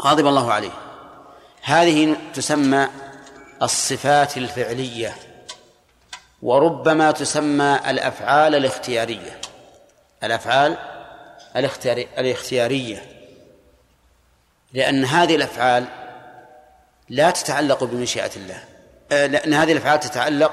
[0.00, 0.70] غضب الله عليه.
[1.62, 2.88] هذه تسمى
[3.62, 5.16] الصفات الفعلية
[6.42, 9.40] وربما تسمى الأفعال الاختيارية.
[10.24, 10.76] الأفعال
[12.18, 13.02] الاختيارية.
[14.72, 15.84] لأن هذه الأفعال
[17.08, 18.64] لا تتعلق بمشيئة الله.
[19.12, 20.52] آه، لأن هذه الأفعال تتعلق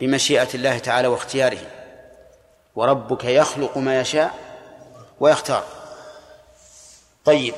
[0.00, 1.79] بمشيئة الله تعالى واختياره.
[2.76, 4.34] وربك يخلق ما يشاء
[5.20, 5.64] ويختار.
[7.24, 7.54] طيب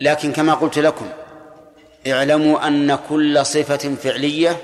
[0.00, 1.08] لكن كما قلت لكم
[2.06, 4.62] اعلموا أن كل صفة فعلية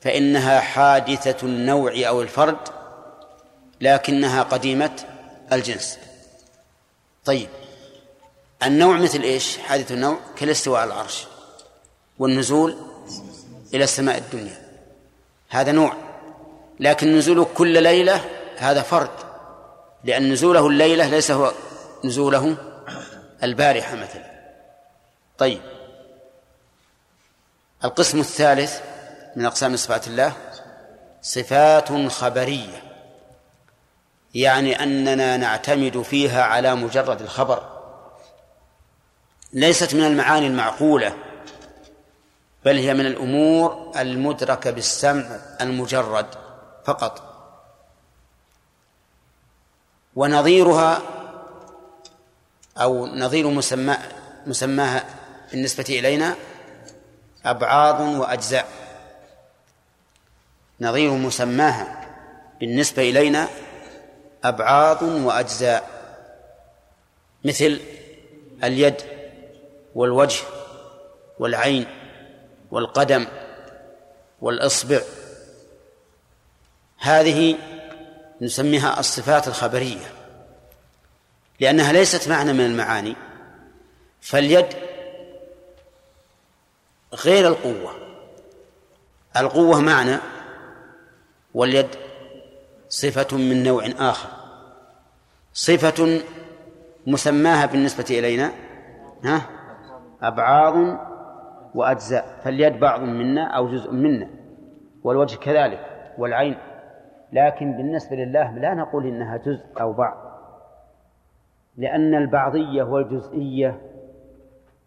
[0.00, 2.58] فإنها حادثة النوع أو الفرد
[3.80, 4.90] لكنها قديمة
[5.52, 5.98] الجنس.
[7.24, 7.48] طيب
[8.62, 11.26] النوع مثل إيش؟ حادث النوع كالاستواء على العرش
[12.18, 12.76] والنزول
[13.74, 14.62] إلى السماء الدنيا.
[15.48, 15.92] هذا نوع
[16.80, 19.10] لكن نزوله كل ليلة هذا فرد
[20.04, 21.52] لأن نزوله الليلة ليس هو
[22.04, 22.56] نزوله
[23.42, 24.30] البارحة مثلا.
[25.38, 25.60] طيب.
[27.84, 28.80] القسم الثالث
[29.36, 30.32] من أقسام صفات الله
[31.22, 32.82] صفات خبرية
[34.34, 37.62] يعني أننا نعتمد فيها على مجرد الخبر.
[39.52, 41.16] ليست من المعاني المعقولة
[42.64, 46.26] بل هي من الأمور المدركة بالسمع المجرد
[46.84, 47.29] فقط.
[50.16, 51.02] ونظيرها
[52.78, 53.96] أو نظير مسمى
[54.46, 55.04] مسماها
[55.50, 56.36] بالنسبة إلينا
[57.44, 58.68] أبعاض وأجزاء.
[60.80, 62.08] نظير مسماها
[62.60, 63.48] بالنسبة إلينا
[64.44, 65.90] أبعاض وأجزاء.
[67.44, 67.80] مثل
[68.64, 68.96] اليد
[69.94, 70.42] والوجه
[71.38, 71.86] والعين
[72.70, 73.26] والقدم
[74.40, 75.00] والإصبع.
[76.98, 77.56] هذه
[78.40, 80.06] نسميها الصفات الخبرية
[81.60, 83.16] لأنها ليست معنى من المعاني
[84.20, 84.66] فاليد
[87.14, 87.94] غير القوة.
[89.36, 90.16] القوة معنى
[91.54, 91.88] واليد
[92.88, 94.28] صفة من نوع آخر.
[95.52, 96.20] صفة
[97.06, 98.52] مسماها بالنسبة إلينا
[99.24, 99.42] ها؟
[100.22, 100.74] أبعاض
[101.74, 102.40] وأجزاء.
[102.44, 104.30] فاليد بعض منا أو جزء منا
[105.04, 106.58] والوجه كذلك والعين
[107.32, 110.30] لكن بالنسبة لله لا نقول إنها جزء أو بعض
[111.76, 113.80] لأن البعضية والجزئية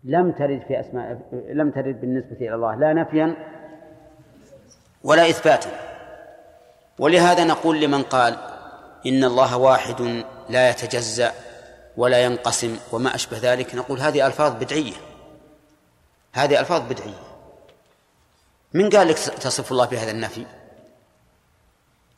[0.04, 3.36] لم ترد في أسماء لم ترد بالنسبة إلى الله لا نفيا
[5.04, 5.70] ولا إثباتا.
[7.00, 8.38] ولهذا نقول لمن قال
[9.06, 11.32] إن الله واحد لا يتجزأ
[11.98, 14.94] ولا ينقسم وما أشبه ذلك نقول هذه ألفاظ بدعية.
[16.34, 17.24] هذه ألفاظ بدعية.
[18.74, 20.46] من قال لك تصف الله بهذا النفي؟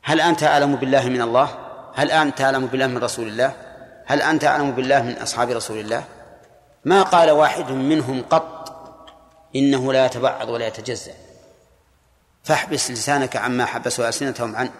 [0.06, 1.58] هل أنت أعلم بالله من الله؟
[1.94, 3.52] هل أنت أعلم بالله من رسول الله؟
[4.06, 6.04] هل أنت أعلم بالله من أصحاب رسول الله؟
[6.84, 8.66] ما قال واحد منهم قط
[9.56, 11.14] إنه لا يتبعض ولا يتجزأ.
[12.44, 14.72] فاحبس لسانك عما حبسوا ألسنتهم عنه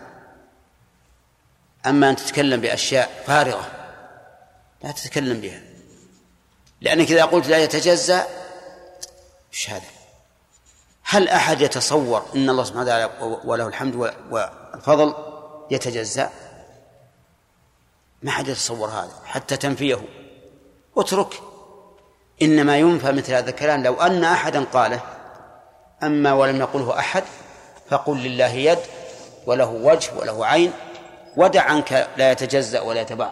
[1.87, 3.71] أما أن تتكلم بأشياء فارغة.
[4.85, 5.61] لا تتكلم بها.
[6.81, 8.27] لأنك إذا قلت لا يتجزأ
[9.53, 9.96] إيش هذا؟
[11.09, 13.11] هل أحد يتصور أن الله سبحانه وتعالى
[13.45, 13.95] وله الحمد
[14.31, 15.15] والفضل
[15.71, 16.31] يتجزأ؟
[18.23, 19.99] ما حد يتصور هذا حتى تنفيه
[20.97, 21.43] اترك.
[22.43, 23.83] إنما ينفى مثل هذا الكلام.
[23.83, 25.01] لو أن أحدا قاله
[26.03, 27.25] أما ولم يقله أحد
[27.91, 28.79] فقل لله يد
[29.47, 30.73] وله وجه وله عين
[31.37, 33.31] ودع عنك لا يتجزأ ولا يتبع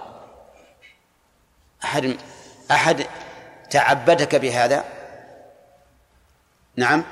[1.84, 2.16] أحد
[2.70, 3.06] أحد
[3.70, 4.84] تعبدك بهذا؟
[6.76, 7.04] نعم.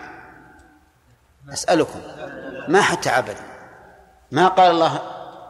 [1.53, 2.01] أسألكم
[2.69, 3.37] ما حد تعبد
[4.31, 5.01] ما قال الله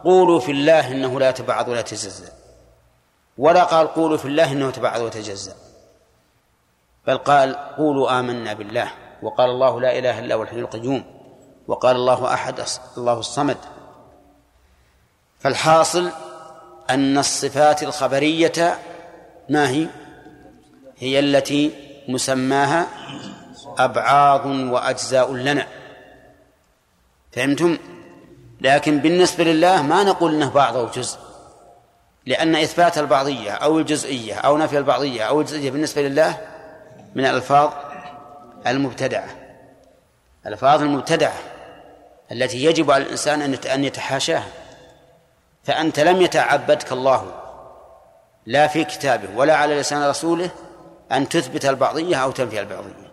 [0.05, 2.33] قولوا في الله إنه لا يتبعض ولا يتجزأ
[3.39, 5.55] ولا قال قولوا في الله إنه يتبعض ويتجزأ
[7.07, 8.91] بل قال قولوا آمنا بالله.
[9.23, 11.05] وقال الله لا إله إلا هو الحي القيوم.
[11.69, 12.61] وقال الله أحد
[12.97, 13.57] الله الصمد.
[15.41, 16.11] فالحاصل
[16.91, 18.79] أن الصفات الخبرية
[19.49, 19.87] ما هي؟
[20.99, 21.73] هي التي
[22.09, 22.87] مسماها
[23.79, 25.67] أبعاض وأجزاء لنا.
[27.33, 27.79] فهمتم؟
[28.61, 31.19] لكن بالنسبة لله ما نقول أنه بعض أو جزء.
[32.27, 36.39] لأن إثبات البعضية أو الجزئية أو نفي البعضية أو الجزئية بالنسبة لله
[37.15, 37.73] من الألفاظ
[38.67, 39.29] المبتدعة.
[40.47, 41.39] الألفاظ المبتدعة
[42.33, 44.49] التي يجب على الإنسان أن يتحاشاها.
[45.65, 47.33] فأنت لم يتعبدك الله
[48.47, 50.51] لا في كتابه ولا على لسان رسوله
[51.13, 53.13] أن تثبت البعضية أو تنفي البعضية.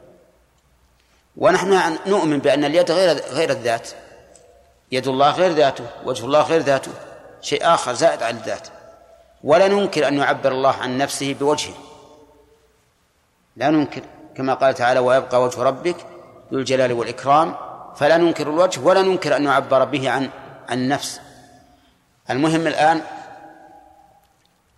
[1.38, 3.89] ونحن نؤمن بأن اليد غير غير الذات.
[4.91, 6.91] يد الله غير ذاته وجه الله غير ذاته
[7.41, 8.67] شيء آخر زائد على الذات.
[9.43, 11.73] ولا ننكر أن يعبر الله عن نفسه بوجهه.
[13.56, 14.02] لا ننكر
[14.36, 15.95] كما قال تعالى ويبقى وجه ربك
[16.54, 17.56] ذو الجلال والإكرام
[17.95, 20.30] فلا ننكر الوجه ولا ننكر أن يعبر به عن
[20.69, 21.21] عن النفس
[22.30, 23.02] المهم الآن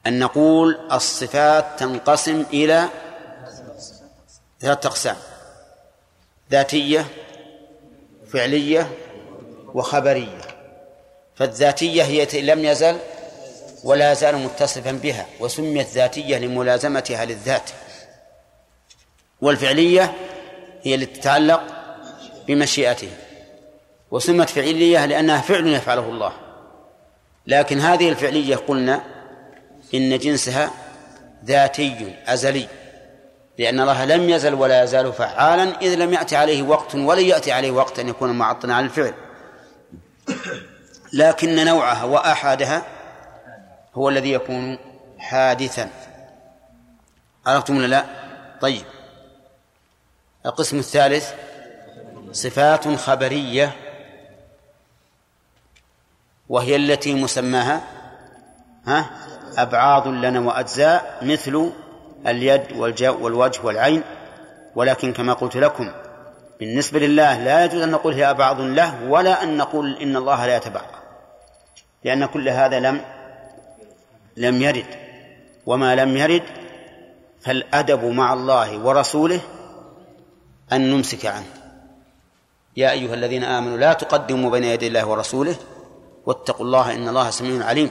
[0.07, 2.89] أن نقول الصفات تنقسم إلى
[4.59, 5.15] ثلاثة أقسام
[6.51, 7.05] ذاتية
[8.33, 8.91] فعلية
[9.73, 10.41] وخبرية.
[11.35, 12.97] فالذاتية هي لم يزل
[13.83, 17.69] ولا يزال متصفا بها وسميت ذاتية لملازمتها للذات.
[19.41, 20.13] والفعلية
[20.83, 21.63] هي التي تتعلق
[22.47, 23.09] بمشيئته
[24.11, 26.33] وسمت فعلية لأنها فعل يفعله الله.
[27.47, 29.03] لكن هذه الفعلية قلنا
[29.93, 30.71] إن جنسها
[31.45, 32.67] ذاتي أزلي
[33.57, 37.71] لأن الله لم يزل ولا يزال فعالا إذ لم يأتي عليه وقت ولن يأتي عليه
[37.71, 39.13] وقت أن يكون معطنا على الفعل.
[41.13, 42.83] لكن نوعها وأحدها
[43.95, 44.77] هو الذي يكون
[45.19, 45.89] حادثا.
[47.45, 48.05] عرفتم ولا لا؟
[48.61, 48.85] طيب.
[50.45, 51.33] القسم الثالث
[52.31, 53.75] صفات خبرية
[56.49, 57.81] وهي التي مسماها
[58.85, 59.09] ها
[59.57, 61.71] أبعاض لنا وأجزاء مثل
[62.27, 62.71] اليد
[63.01, 64.03] والوجه والعين.
[64.75, 65.91] ولكن كما قلت لكم
[66.59, 70.55] بالنسبة لله لا يجوز أن نقول هي أبعض له ولا أن نقول إن الله لا
[70.55, 70.81] يتبع
[72.03, 73.01] لأن كل هذا لم
[74.37, 74.85] لم يرد.
[75.65, 76.43] وما لم يرد
[77.41, 79.41] فالأدب مع الله ورسوله
[80.71, 81.45] أن نمسك عنه.
[82.77, 85.55] يا أيها الذين آمنوا لا تقدموا بين يدي الله ورسوله
[86.25, 87.89] واتقوا الله إن الله سميع عليم.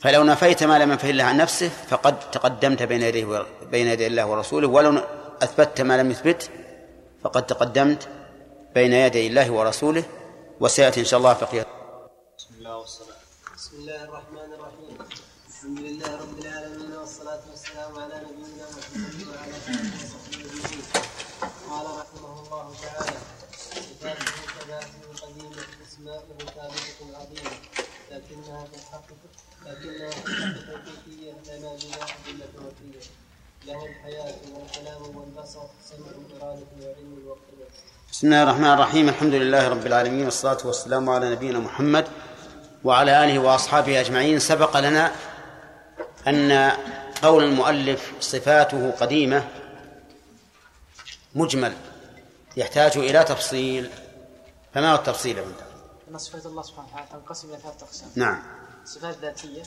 [0.00, 4.26] فلو نفيت ما لم ينفه الله عن نفسه فقد تقدمت بين يديه بين يدي الله
[4.26, 4.68] ورسوله.
[4.68, 5.00] ولو
[5.42, 6.50] أثبتت ما لم يثبت
[7.24, 8.08] فقد تقدمت
[8.74, 10.04] بين يدي الله ورسوله.
[10.60, 11.66] وسيأتي إن شاء الله فقيه
[12.38, 13.16] بسم الله والصلاة
[13.56, 14.96] بسم الله الرحمن الرحيم
[15.52, 20.84] الحمد لله رب العالمين والصلاة والسلام على نبينا محمد وعلى آله وصحبه أجمعين
[21.70, 23.16] قال رحمه الله تعالى
[23.88, 27.54] صفاته كذاته القديمة أسماؤه ثابتة عظيمة
[28.12, 29.08] لكنها في الحق
[29.66, 33.04] لكنها في الحق توقيفية لنا بلا أدلة وفية
[33.66, 37.48] له الحياة والكلام والبصر سمع الإرادة وعلم الوقت
[38.12, 42.06] بسم الله الرحمن الرحيم الحمد لله رب العالمين والصلاة والسلام على نبينا محمد
[42.84, 45.12] وعلى آله وأصحابه أجمعين سبق لنا
[46.28, 46.72] أن
[47.22, 49.48] قول المؤلف صفاته قديمة
[51.34, 51.76] مجمل
[52.56, 53.90] يحتاج إلى تفصيل.
[54.74, 55.66] فما هو التفصيل عنده؟
[56.10, 58.08] أن صفات الله سبحانه وتعالى تنقسم إلى ثلاثة أقسام.
[58.16, 58.42] نعم.
[58.84, 59.62] صفات ذاتية.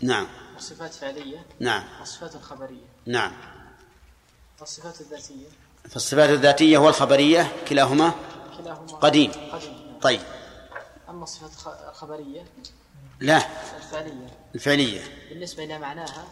[0.00, 0.26] نعم.
[0.56, 1.46] وصفات فعلية.
[1.60, 1.84] نعم.
[2.02, 2.86] وصفات خبرية.
[3.06, 3.32] نعم.
[4.60, 5.46] والصفات الذاتية.
[5.90, 8.14] فالصفات الذاتية والخبرية كلاهما
[8.58, 9.32] كلاهما قديم.
[9.52, 9.72] قديم.
[9.72, 10.00] نعم.
[10.00, 10.20] طيب.
[11.14, 12.44] أما الصفات الخ- الخبرية
[13.20, 13.36] لا.
[13.76, 14.28] الفعلية.
[14.54, 15.00] الفعلية.
[15.28, 16.24] بالنسبة إلى معناها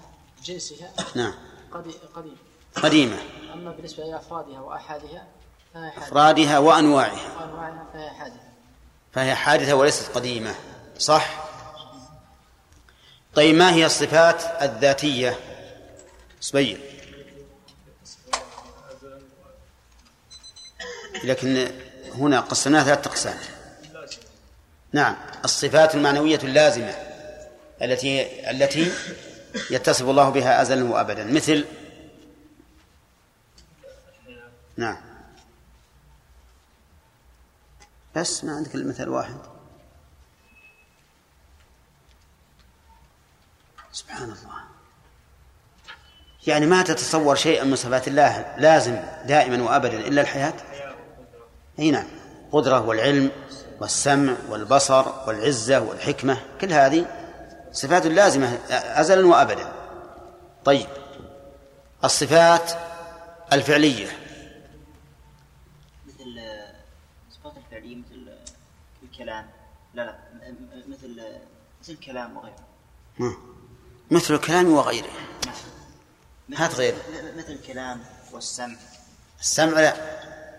[0.44, 1.34] جنسها؟ نعم.
[1.72, 2.36] قدي- قديم.
[2.74, 3.16] قديمة.
[3.52, 5.26] أما بالنسبة إلى أفرادها وأحادها
[5.74, 6.06] فهي حادثة.
[6.08, 7.36] أفرادها وأنواعها.
[7.40, 8.40] وأنواعها فهي حادثة.
[9.12, 10.54] فهي حادثة وليست قديمة.
[10.98, 11.44] صح؟
[13.34, 15.38] طيب ما هي الصفات الذاتية؟
[16.40, 16.80] صبير
[21.24, 21.70] لكن
[22.14, 23.38] هنا قسمناها ثلاثة أقسام.
[24.92, 26.94] نعم الصفات المعنوية اللازمة
[27.82, 28.92] التي التي
[29.70, 31.24] يتصف الله بها أزلا وأبدا.
[31.24, 31.64] مثل
[34.76, 34.96] نعم.
[38.16, 39.36] بس ما عندك المثل واحد.
[43.92, 44.62] سبحان الله.
[46.46, 50.54] يعني ما تتصور شيئا من صفات الله لازم دائما وابدا إلا الحياة؟
[51.78, 52.06] أي نعم.
[52.52, 53.30] قدرة والعلم
[53.82, 57.06] والسمع والبصر والعزة والحكمة كل هذه
[57.72, 59.72] صفات لازمة ازلا وابدا.
[60.64, 60.86] طيب
[62.04, 62.72] الصفات
[63.52, 64.06] الفعلية.
[66.06, 66.40] مثل
[67.30, 68.32] الصفات الفعلية مثل
[69.02, 69.46] الكلام.
[69.94, 70.14] لا لا
[70.88, 71.22] مثل
[71.82, 73.36] مثل الكلام وغيره.
[74.10, 75.10] مثل الكلام وغيره.
[76.56, 76.94] هات غير
[77.36, 78.76] مثل الكلام والسمع.
[79.40, 79.94] السمع لا.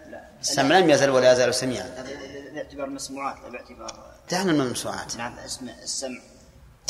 [0.10, 0.24] لا.
[0.42, 1.90] السمع لم يزل ولا يزال سميعا.
[2.54, 6.22] باعتبار المسموعات لا باعتبار دعنا من المسموعات نعم اسم السمع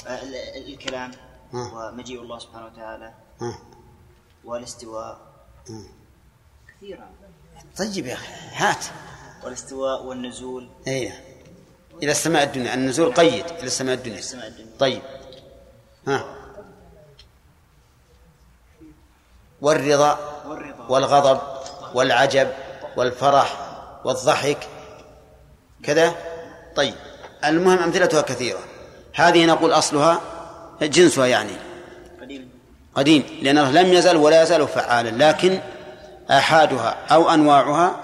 [0.07, 1.11] ال- الكلام
[1.53, 1.73] آه.
[1.75, 3.13] ومجيء الله سبحانه وتعالى.
[3.41, 3.57] آه.
[4.43, 5.17] والاستواء.
[5.69, 5.83] آه.
[6.77, 7.09] كثيرة
[7.77, 8.85] طيب يا أخي هات.
[9.43, 10.69] والاستواء والنزول.
[10.87, 11.25] إيه.
[12.03, 13.45] إلى السماء الدنيا النزول قيد.
[13.45, 14.19] إلى السماء الدنيا.
[14.19, 14.77] السماء الدنيا.
[14.79, 15.01] طيب.
[16.07, 16.35] ها
[19.61, 20.87] والرضا والرضا.
[20.89, 21.41] والغضب
[21.95, 22.51] والعجب
[22.97, 23.59] والفرح
[24.05, 24.67] والضحك
[25.83, 26.15] كذا؟
[26.75, 26.93] طيب.
[27.45, 28.59] المهم أمثلتها كثيرة.
[29.13, 30.21] هذه نقول أصلها
[30.81, 31.51] جنسها يعني.
[32.21, 32.49] قديم.
[32.95, 35.59] قديم لأن الله لم يزل ولا يزال فعالا لكن
[36.29, 37.95] آحادها أو أنواعها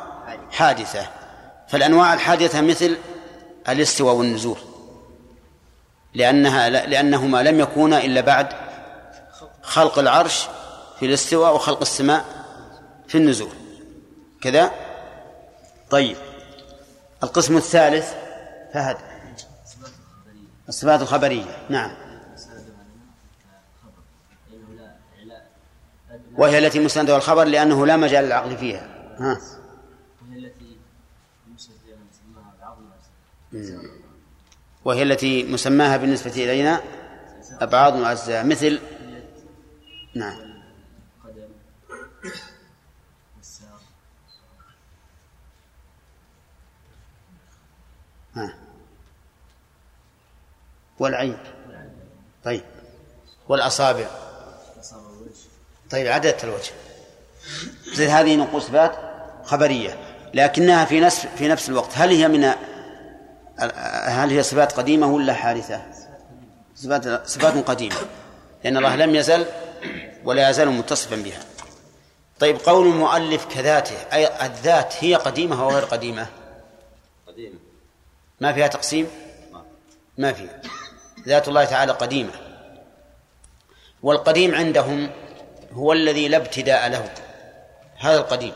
[0.52, 1.08] حادثة.
[1.68, 2.98] فالأنواع الحادثة مثل
[3.70, 4.58] الاستواء والنزول.
[6.14, 8.48] لأنها لأنهما لم يكونا إلا بعد
[9.62, 10.48] خلق العرش
[11.00, 12.26] في الاستواء وخلق السماء
[13.08, 13.52] في النزول.
[14.42, 14.72] كذا؟
[15.90, 16.18] طيب.
[17.24, 18.14] القسم الثالث
[18.74, 18.98] فهد.
[20.70, 21.66] الصفات الخبرية.
[21.70, 21.92] نعم.
[26.38, 28.88] وهي التي مستندها الخبر لأنه لا مجال للعقل فيها.
[29.20, 29.42] ها.
[34.86, 36.82] وهي التي مسماها بالنسبة إلينا
[37.62, 38.80] أبعاد وأجزاء مثل
[40.16, 40.49] نعم.
[51.00, 51.38] والعين
[52.43, 52.64] طيب
[53.50, 54.08] والأصابع
[55.89, 56.72] طيب عدد الوجه
[57.93, 58.95] زي هذه نقول صفات
[59.43, 59.97] خبرية
[60.34, 62.43] لكنها في نفس في نفس الوقت هل هي من
[64.08, 65.82] هل هي صفات قديمة ولا حادثة؟
[66.76, 67.95] صفات صفات قديمة
[68.64, 69.45] لأن الله لم يزل
[70.24, 71.39] ولا يزال متصفا بها.
[72.39, 76.28] طيب قول المؤلف كذاته أي الذات هي قديمة أو غير قديمة؟
[77.28, 77.60] قديم
[78.39, 79.08] ما فيها تقسيم؟
[80.18, 80.62] ما فيها.
[81.28, 82.32] ذات الله تعالى قديمة.
[84.04, 85.10] والقديم عندهم
[85.74, 87.14] هو الذي لا ابتداء له.
[87.98, 88.54] هذا القديم.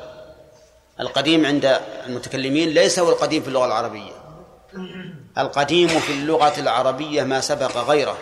[1.00, 4.12] القديم عند المتكلمين ليس هو القديم في اللغة العربية.
[5.38, 8.18] القديم في اللغة العربية ما سبق غيره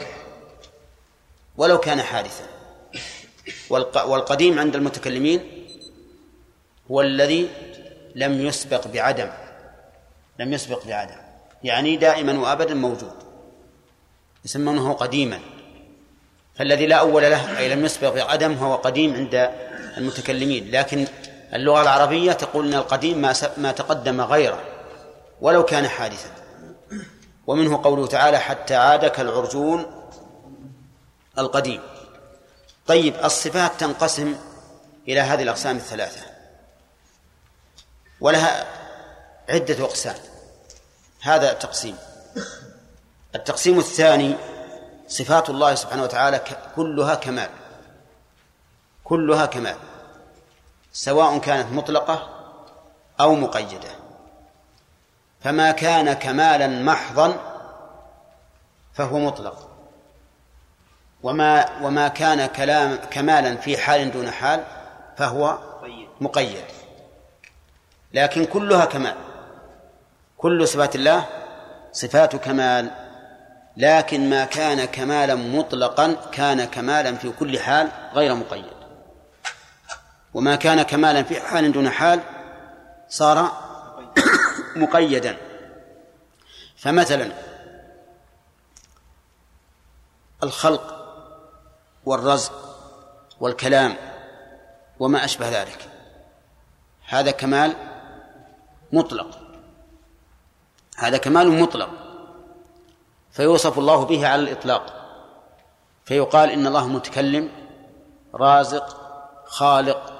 [1.58, 2.44] ولو كان حادثا
[3.70, 5.66] والق- والقديم عند المتكلمين
[6.92, 7.50] هو الذي
[8.16, 9.30] لم يسبق بعدم
[10.40, 11.16] لم يسبق بعدم
[11.64, 13.14] يعني دائما وابدا موجود
[14.46, 15.40] يسمونه قديما.
[16.56, 19.52] فالذي لا أول له أي لم يسبق بعدم هو قديم عند
[19.98, 20.72] المتكلمين.
[20.72, 21.08] لكن
[21.54, 24.64] اللغة العربية تقول إن القديم ما ما تقدم غيره
[25.42, 26.30] ولو كان حادثا.
[27.48, 29.86] ومنه قوله تعالى حتى عاد كالعرجون
[31.38, 31.82] القديم
[32.88, 34.36] طيب الصفات تنقسم
[35.08, 36.22] إلى هذه الأقسام الثلاثة.
[38.22, 38.66] ولها
[39.50, 40.16] عدة أقسام.
[41.22, 41.98] هذا تقسيم.
[43.36, 44.36] التقسيم الثاني
[45.08, 46.42] صفات الله سبحانه وتعالى
[46.76, 47.50] كلها كمال.
[49.04, 49.76] كلها كمال.
[50.94, 52.30] سواء كانت مطلقة
[53.20, 53.90] أو مقيدة.
[55.44, 57.40] فما كان كمالا محضا
[58.94, 59.70] فهو مطلق.
[61.24, 64.64] وما وما كان كلام كمالا في حال دون حال
[65.18, 65.58] فهو
[66.22, 66.66] مقيد.
[68.14, 69.16] لكن كلها كمال.
[70.38, 71.26] كل صفات الله
[71.92, 73.01] صفات كمال.
[73.78, 78.66] لكن ما كان كمالا مطلقا كان كمالا في كل حال غير مقيد.
[80.34, 82.20] وما كان كمالا في حال دون حال
[83.10, 83.52] صار
[84.76, 85.38] مقيدا.
[86.78, 87.32] فمثلا
[90.44, 90.98] الخلق
[92.06, 92.54] والرزق
[93.40, 93.96] والكلام
[95.00, 95.90] وما أشبه ذلك.
[97.08, 97.76] هذا كمال
[98.92, 99.40] مطلق.
[100.98, 102.11] هذا كمال مطلق.
[103.32, 104.98] فيوصف الله به على الإطلاق.
[106.06, 107.50] فيقال إن الله متكلم
[108.36, 108.98] رازق
[109.46, 110.14] خالق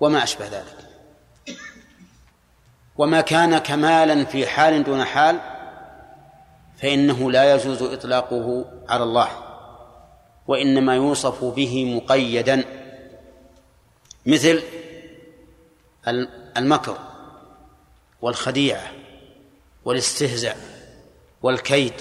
[0.00, 0.76] وما أشبه ذلك.
[2.96, 5.40] وما كان كمالا في حال دون حال
[6.82, 9.28] فإنه لا يجوز إطلاقه على الله
[10.46, 12.64] وإنما يوصف به مقيدا.
[14.26, 14.62] مثل
[16.56, 16.98] المكر
[18.22, 18.92] والخديعة
[19.84, 20.56] والاستهزاء
[21.42, 21.92] والكيد.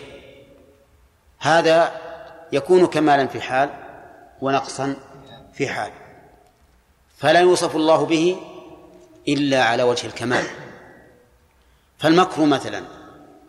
[1.45, 1.91] هذا
[2.51, 3.69] يكون كمالا في حال
[4.41, 4.95] ونقصا
[5.53, 5.91] في حال.
[7.17, 8.37] فلا يوصف الله به
[9.27, 10.45] إلا على وجه الكمال.
[11.99, 12.83] فالمكر مثلا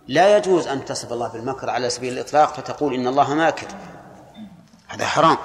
[0.09, 3.67] لا يجوز أن تصف الله بالمكر على سبيل الإطلاق فتقول إن الله ماكر.
[4.89, 5.39] هذا حرام.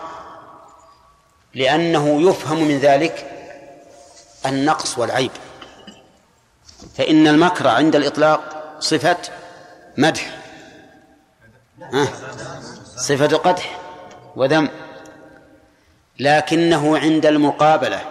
[1.54, 3.32] لأنه يفهم من ذلك
[4.46, 5.32] النقص والعيب.
[6.96, 8.42] فإن المكر عند الإطلاق
[8.80, 9.18] صفة
[9.98, 10.41] مدح.
[12.96, 13.80] صفة قدح
[14.36, 14.70] وذم.
[16.20, 18.02] لكنه عند المقابلة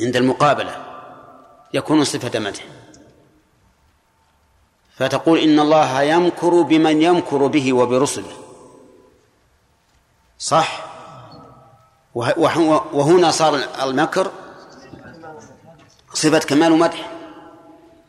[0.00, 0.76] عند المقابلة
[1.74, 2.64] يكون صفة مدح.
[4.96, 8.32] فتقول إن الله يمكر بمن يمكر به وبرسله.
[10.38, 10.84] صح؟
[12.14, 14.30] وهنا صار المكر
[16.14, 17.10] صفة كمال ومدح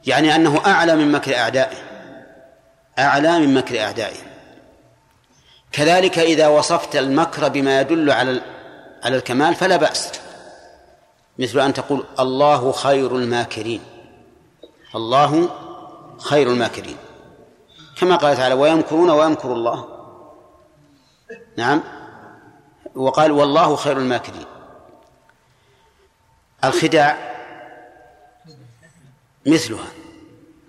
[0.07, 1.88] يعني أنه أعلى من مكر أعدائه.
[2.99, 4.29] أعلى من مكر أعدائه
[5.71, 8.41] كذلك إذا وصفت المكر بما يدل على
[9.03, 10.11] على الكمال فلا بأس.
[11.39, 13.81] مثل أن تقول الله خير الماكرين.
[14.95, 15.49] الله
[16.19, 16.97] خير الماكرين.
[17.97, 19.87] كما قال تعالى ويمكرون ويمكر الله.
[21.57, 21.83] نعم.
[22.95, 24.45] وقال والله خير الماكرين.
[26.63, 27.17] الخداع
[29.45, 29.98] مثلها.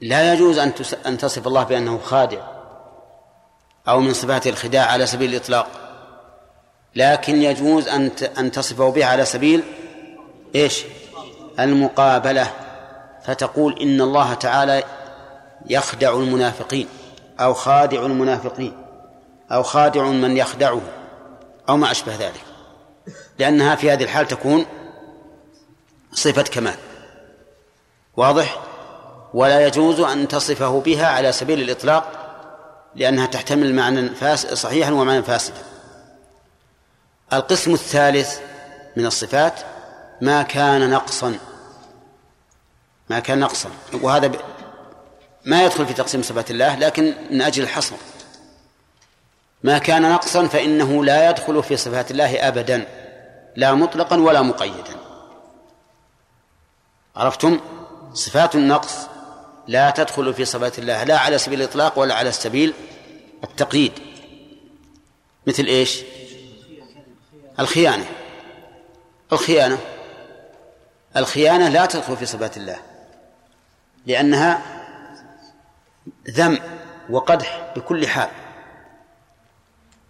[0.00, 0.72] لا يجوز أن
[1.06, 2.40] أن تصف الله بأنه خادع
[3.88, 5.68] أو من صفات الخداع على سبيل الإطلاق.
[6.96, 9.62] لكن يجوز أن أن تصفه به على سبيل
[10.54, 10.84] إيش؟
[11.58, 12.50] المقابلة.
[13.24, 14.84] فتقول إن الله تعالى
[15.66, 16.88] يخدع المنافقين
[17.40, 18.72] أو خادع المنافقين
[19.52, 20.80] أو خادع من يخدعه
[21.68, 22.44] أو ما أشبه ذلك.
[23.38, 24.66] لأنها في هذه الحال تكون
[26.12, 26.76] صفة كمال.
[28.16, 28.69] واضح؟
[29.34, 32.12] ولا يجوز أن تصفه بها على سبيل الإطلاق
[32.96, 35.62] لأنها تحتمل معنى صحيحا ومعنى فاسدا.
[37.32, 38.40] القسم الثالث
[38.96, 39.60] من الصفات
[40.20, 41.38] ما كان نقصا.
[43.10, 43.68] ما كان نقصا.
[44.02, 44.32] وهذا.
[45.44, 47.96] ما يدخل في تقسيم صفات الله لكن من أجل الحصر.
[49.62, 52.86] ما كان نقصا فإنه لا يدخل في صفات الله أبدا
[53.56, 54.96] لا مطلقا ولا مقيدا.
[57.16, 57.60] عرفتم؟
[58.14, 59.09] صفات النقص
[59.70, 62.74] لا تدخل في صفات الله لا على سبيل الإطلاق ولا على سبيل
[63.44, 63.92] التقييد.
[65.46, 66.02] مثل إيش؟
[67.58, 68.04] الخيانة.
[69.32, 69.78] الخيانة.
[71.16, 72.76] الخيانة لا تدخل في صفات الله
[74.06, 74.62] لأنها
[76.30, 76.58] ذم
[77.10, 78.30] وقدح بكل حال.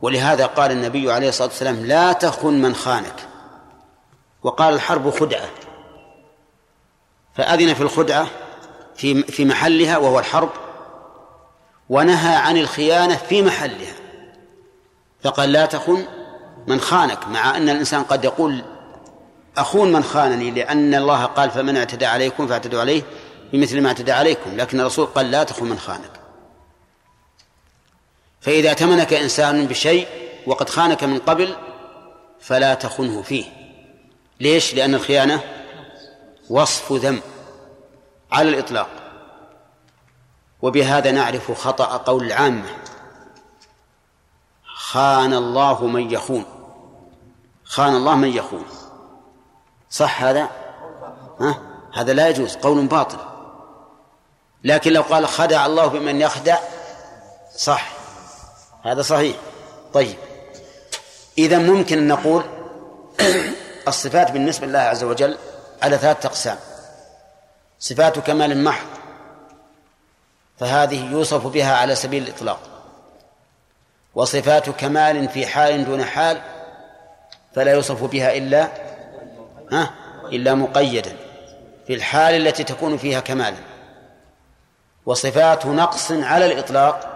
[0.01, 3.29] ولهذا قال النبي عليه الصلاة والسلام لا تخن من خانك
[4.43, 5.49] وقال الحرب خدعة.
[7.35, 8.27] فأذن في الخدعة
[9.01, 10.51] في في محلها وهو الحرب
[11.89, 13.95] ونهى عن الخيانة في محلها.
[15.23, 16.07] فقال لا تخن
[16.67, 18.65] من خانك مع أن الإنسان قد يقول
[19.57, 23.03] أخون من خانني لأن الله قال فمن اعتدى عليكم فاعتدوا عليه
[23.53, 26.13] بمثل ما اعتدى عليكم لكن الرسول قال لا تخن من خانك.
[28.41, 30.09] فإذا اؤتمنك إنسان بشيء
[30.47, 31.57] وقد خانك من قبل
[32.41, 33.45] فلا تخنه فيه.
[34.41, 35.41] ليش؟ لأن الخيانة
[36.51, 37.21] وصف ذم
[38.33, 38.89] على الإطلاق.
[40.63, 42.69] وبهذا نعرف خطأ قول العامة.
[44.65, 46.45] خان الله من يخون.
[47.65, 48.65] خان الله من يخون.
[49.91, 50.49] صح هذا؟
[51.41, 51.59] ها؟
[51.95, 53.19] هذا لا يجوز قول باطل.
[54.65, 56.59] لكن لو قال خدع الله بمن يخدع
[57.57, 57.93] صح.
[58.83, 59.37] هذا صحيح.
[59.93, 60.17] طيب.
[61.39, 62.45] إذا ممكن أن نقول
[63.89, 65.39] الصفات بالنسبة لله عز وجل
[65.83, 66.59] على ثلاثة أقسام.
[67.81, 68.87] صفات كمال محض
[70.59, 72.61] فهذه يوصف بها على سبيل الإطلاق.
[74.15, 76.41] وصفات كمال في حال دون حال
[77.55, 78.69] فلا يوصف بها إلا
[79.73, 79.91] ها؟
[80.33, 81.17] إلا مقيدا
[81.87, 83.57] في الحال التي تكون فيها كمالا
[85.07, 87.11] وصفات نقص على الإطلاق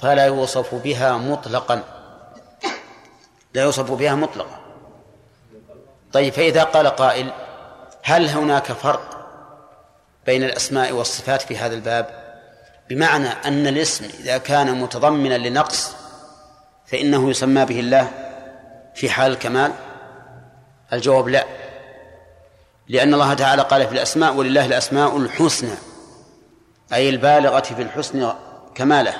[0.00, 1.82] فلا يوصف بها مطلقا.
[3.54, 4.60] لا يوصف بها مطلقا.
[6.12, 7.32] طيب فإذا قال قائل
[8.02, 9.11] هل هناك فرق
[10.26, 12.22] بين الأسماء والصفات في هذا الباب
[12.90, 15.92] بمعنى أن الاسم إذا كان متضمنا لنقص
[16.86, 18.10] فإنه يسمى به الله
[18.94, 19.72] في حال الكمال؟
[20.92, 21.44] الجواب لا.
[22.88, 25.74] لأن الله تعالى قال في الأسماء ولله الأسماء الحسنى
[26.92, 28.32] أي البالغة في الحسن
[28.74, 29.14] كماله.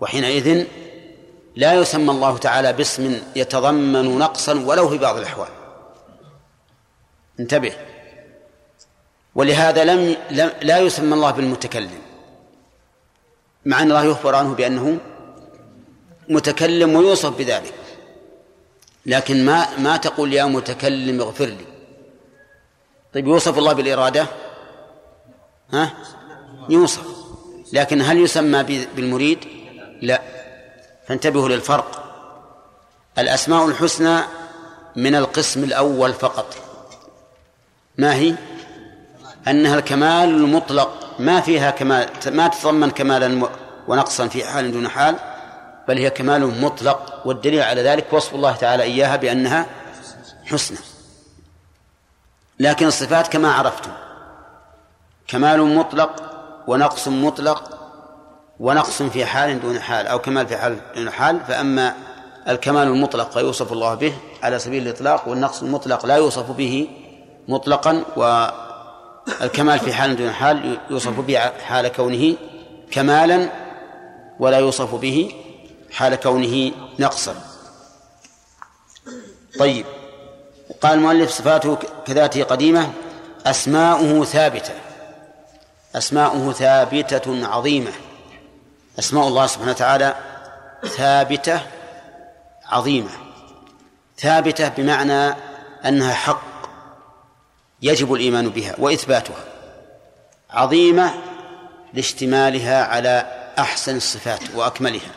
[0.00, 0.66] وحينئذ
[1.56, 5.48] لا يسمى الله تعالى باسم يتضمن نقصا ولو في بعض الأحوال.
[7.40, 7.72] انتبه.
[9.36, 10.16] ولهذا لم,
[10.62, 11.98] لا يسمى الله بالمتكلم.
[13.64, 14.98] مع أن الله يخبر عنه بأنه
[16.28, 17.74] متكلم ويوصف بذلك.
[19.06, 21.66] لكن ما ما تقول يا متكلم اغفر لي.
[23.14, 24.26] طيب يوصف الله بالإرادة؟
[25.72, 25.92] ها؟
[26.68, 27.06] يوصف.
[27.72, 28.62] لكن هل يسمى
[28.96, 29.38] بالمريد؟
[30.02, 30.22] لا.
[31.08, 32.02] فانتبهوا للفرق.
[33.18, 34.20] الأسماء الحسنى
[34.96, 36.54] من القسم الأول فقط.
[37.98, 38.34] ما هي؟
[39.48, 43.48] أنها الكمال المطلق ما فيها كمال ما تتضمن كمالا
[43.88, 45.16] ونقصا في حال دون حال
[45.88, 49.66] بل هي كمال مطلق والدليل على ذلك وصف الله تعالى إياها بأنها
[50.44, 50.78] حسنى.
[52.60, 53.90] لكن الصفات كما عرفتم
[55.28, 56.22] كمال مطلق
[56.66, 57.78] ونقص مطلق
[58.60, 61.94] ونقص في حال دون حال أو كمال في حال دون حال فأما
[62.48, 66.88] الكمال المطلق فيوصف الله به على سبيل الإطلاق والنقص المطلق لا يوصف به
[67.48, 68.04] مطلقا
[69.40, 72.36] والكمال في حال دون حال يوصف به حال كونه
[72.90, 73.48] كمالا
[74.38, 75.34] ولا يوصف به
[75.92, 77.34] حال كونه نقصا.
[79.58, 79.86] طيب.
[80.80, 82.92] قال المؤلف صفاته كذاته قديمة
[83.46, 84.74] أسماؤه ثابتة.
[85.94, 87.92] أسماؤه ثابتة عظيمة.
[88.98, 90.14] أسماء الله سبحانه وتعالى
[90.84, 91.60] ثابتة
[92.66, 93.10] عظيمة.
[94.18, 95.34] ثابتة بمعنى
[95.84, 96.55] أنها حق.
[97.82, 99.44] يجب الإيمان بها وإثباتها
[100.50, 101.14] عظيمة
[101.94, 103.26] لاشتمالها على
[103.58, 105.10] أحسن الصفات وأكملها.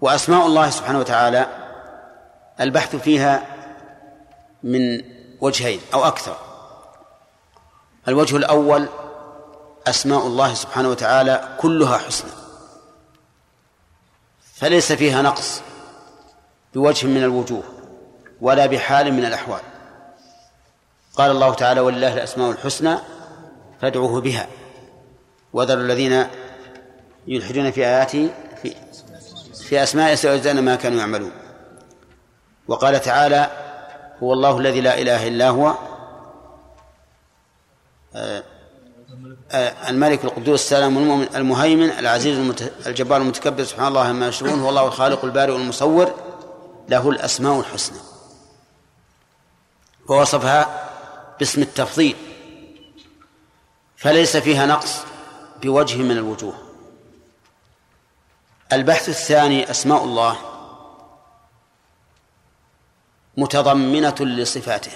[0.00, 1.46] وأسماء الله سبحانه وتعالى
[2.60, 3.46] البحث فيها
[4.62, 5.02] من
[5.40, 6.36] وجهين أو أكثر.
[8.08, 8.88] الوجه الأول
[9.86, 12.30] أسماء الله سبحانه وتعالى كلها حسنى.
[14.54, 15.60] فليس فيها نقص
[16.74, 17.62] بوجه من الوجوه
[18.40, 19.73] ولا بحال من الأحوال.
[21.16, 22.98] قال الله تعالى ولله الأسماء الحسنى
[23.80, 24.46] فادعوه بها.
[25.52, 26.26] وذروا الذين
[27.26, 28.30] يلحدون في آياته
[28.62, 28.74] في
[29.68, 31.32] في أسماء سيجزون ما كانوا يعملون.
[32.68, 33.50] وقال تعالى
[34.22, 35.74] هو الله الذي لا إله إلا هو
[38.16, 38.42] آه،
[39.50, 42.52] آه، الملك القدوس السلام المؤمن المهيمن العزيز
[42.86, 46.14] الجبار المتكبر سبحان الله ما يشركون هو الله الخالق البارئ المصور
[46.88, 47.98] له الأسماء الحسنى.
[50.08, 50.90] ووصفها
[51.38, 52.16] باسم التفضيل.
[53.96, 55.00] فليس فيها نقص
[55.62, 56.54] بوجه من الوجوه.
[58.72, 60.36] البحث الثاني أسماء الله
[63.36, 64.92] متضمنة لصفاته.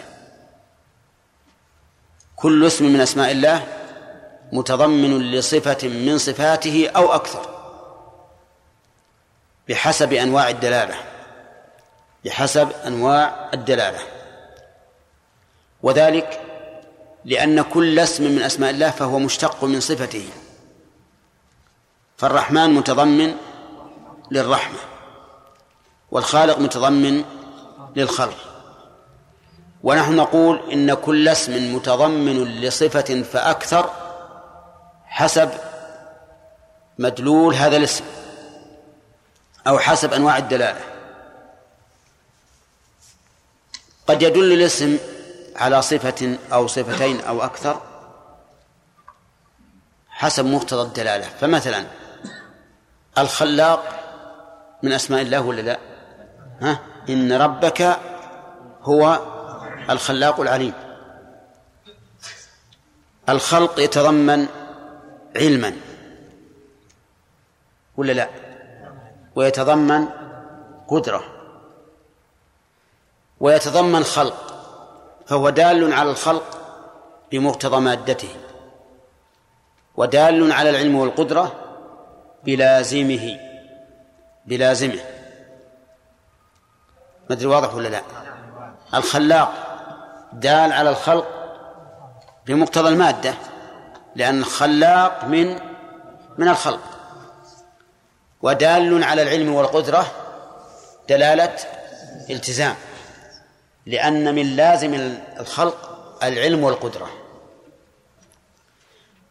[2.37, 3.67] كل اسم من أسماء الله
[4.53, 7.59] متضمن لصفة من صفاته أو أكثر
[9.69, 10.95] بحسب أنواع الدلالة.
[12.25, 14.18] بحسب أنواع الدلالة.
[15.83, 16.41] وذلك
[17.25, 20.29] لأن كل اسم من أسماء الله فهو مشتق من صفته.
[22.17, 23.35] فالرحمن متضمن
[24.31, 24.79] للرحمة
[26.11, 27.25] والخالق متضمن
[27.97, 28.37] للخلق.
[29.83, 33.91] ونحن نقول إن كل اسم متضمن لصفة فأكثر
[35.07, 35.51] حسب
[36.99, 38.05] مدلول هذا الاسم
[39.67, 40.81] أو حسب أنواع الدلالة.
[44.07, 44.99] قد يدل الاسم
[45.59, 47.83] على صفة أو صفتين أو أكثر
[50.09, 51.27] حسب مقتضى الدلالة.
[51.27, 51.87] فمثلا
[53.19, 53.85] الخلاق
[54.83, 55.79] من أسماء الله ولا لا؟
[56.61, 57.99] ها؟ إن ربك
[58.83, 59.19] هو
[59.91, 60.75] الخلاق العليم.
[63.29, 64.47] الخلق يتضمن
[65.37, 65.73] علما
[67.97, 68.29] ولا لا؟
[69.35, 70.09] ويتضمن
[70.89, 71.25] قدرة.
[73.41, 74.48] ويتضمن خلق.
[75.29, 76.59] فهو دال على الخلق
[77.33, 78.29] بمقتضى مادته
[79.97, 81.53] ودال على العلم والقدرة
[82.45, 83.41] بلازمه
[84.47, 85.01] بلازمه.
[87.31, 88.03] ما أدري واضح ولا لا؟
[88.95, 89.53] الخلاق
[90.33, 91.27] دال على الخلق
[92.47, 93.35] بمقتضى المادة
[94.17, 95.59] لأن الخلاق من
[96.39, 96.81] من الخلق.
[98.43, 100.07] ودال على العلم والقدرة
[101.09, 101.57] دلالة
[102.31, 102.75] التزام.
[103.89, 104.95] لأن من لازم
[105.41, 107.11] الخلق العلم والقدرة.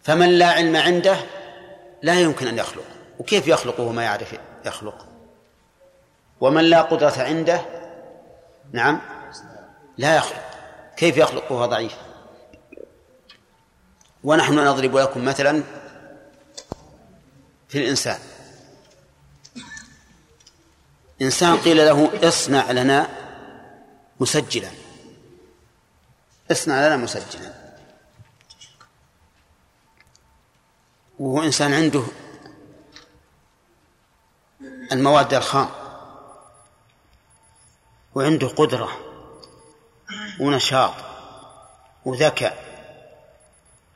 [0.03, 1.17] فمن لا علم عنده
[2.01, 2.83] لا يمكن أن يخلق.
[3.19, 4.35] وكيف يخلق وهو ما يعرف
[4.65, 5.07] يخلق؟
[6.41, 7.61] ومن لا قدرة عنده
[8.71, 9.01] نعم
[9.97, 10.43] لا يخلق.
[10.97, 11.95] كيف يخلق وهو ضعيف؟
[14.23, 15.63] ونحن نضرب لكم مثلا
[17.69, 18.19] في الإنسان.
[21.21, 23.16] إنسان قيل له اصنع لنا
[24.19, 24.71] مسجلا.
[26.51, 27.53] اصنع لنا مسجلا.
[31.19, 32.03] وهو إنسان عنده
[34.91, 35.69] المواد الخام
[38.15, 38.89] وعنده قدرة
[40.39, 40.93] ونشاط
[42.05, 42.67] وذكاء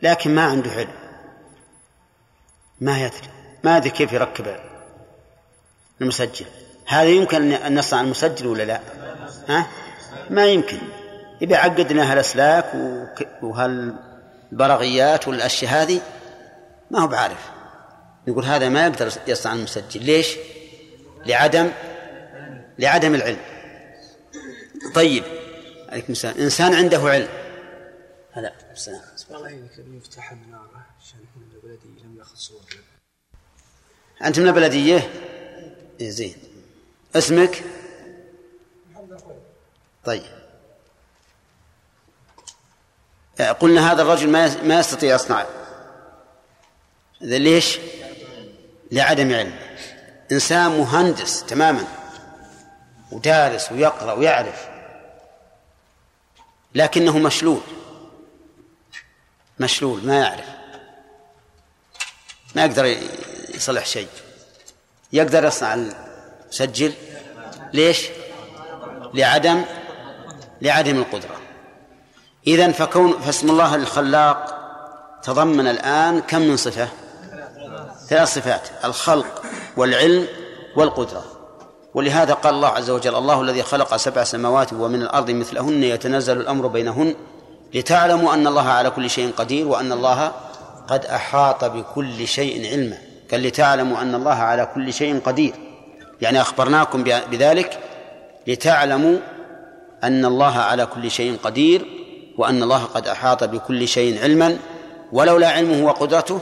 [0.02, 0.94] لكن ما عنده علم.
[2.82, 3.30] ما يدري
[3.64, 4.60] ما يدري كيف يركب
[6.02, 6.46] المسجل.
[6.86, 8.82] هذا يمكن أن نصنع المسجل ولا لا؟
[9.50, 9.68] ها؟
[10.30, 10.78] ما يمكن.
[11.42, 12.74] إذا عقدنا هالأسلاك
[13.42, 16.02] وهالبرغيات والأشياء هذه
[16.92, 17.50] ما هو بعارف.
[18.28, 20.04] يقول هذا ما يقدر يصنع المسجل.
[20.04, 20.38] ليش؟
[21.26, 21.72] لعدم
[22.80, 23.42] لعدم العلم.
[24.94, 25.24] طيب
[25.90, 26.38] عليكم السلام.
[26.38, 27.28] إنسان عنده علم.
[28.32, 29.02] هلا السلام.
[29.32, 29.72] الله يعينك
[30.48, 32.62] منارة عشان إحنا البلدي لم صور
[34.24, 35.10] أنت من البلدية؟
[36.02, 36.36] إيه زين.
[37.16, 37.64] اسمك؟
[40.06, 40.24] طيب.
[43.60, 45.46] قلنا هذا الرجل ما ما يستطيع يصنع.
[47.22, 47.80] ليش؟
[48.92, 49.60] لعدم علم.
[50.32, 51.88] إنسان مهندس تماما
[53.12, 54.70] ودارس ويقرأ ويعرف
[56.76, 57.62] لكنه مشلول.
[59.60, 60.46] مشلول ما يعرف.
[62.56, 62.86] ما يقدر
[63.56, 64.08] يصلح شيء.
[65.14, 66.94] يقدر يصنع المسجل
[67.74, 68.08] ليش؟
[69.14, 69.66] لعدم
[70.62, 71.36] لعدم القدرة.
[72.48, 74.58] إذن فكون فاسم الله الخلاق
[75.24, 76.88] تضمن الآن كم من صفة؟
[78.08, 79.42] ثلاث صفات الخلق
[79.78, 80.28] والعلم
[80.76, 81.24] والقدرة.
[81.94, 86.68] ولهذا قال الله عز وجل الله الذي خلق سبع سماوات ومن الأرض مثلهن يتنزل الأمر
[86.68, 87.16] بينهن
[87.74, 90.32] لتعلموا أن الله على كل شيء قدير وأن الله
[90.88, 92.98] قد أحاط بكل شيء علما.
[93.32, 95.54] قال لتعلموا أن الله على كل شيء قدير.
[96.22, 97.80] يعني أخبرناكم بذلك
[98.48, 99.18] لتعلموا
[100.04, 101.86] أن الله على كل شيء قدير
[102.38, 104.60] وأن الله قد أحاط بكل شيء علما
[105.12, 106.42] ولولا علمه وقدرته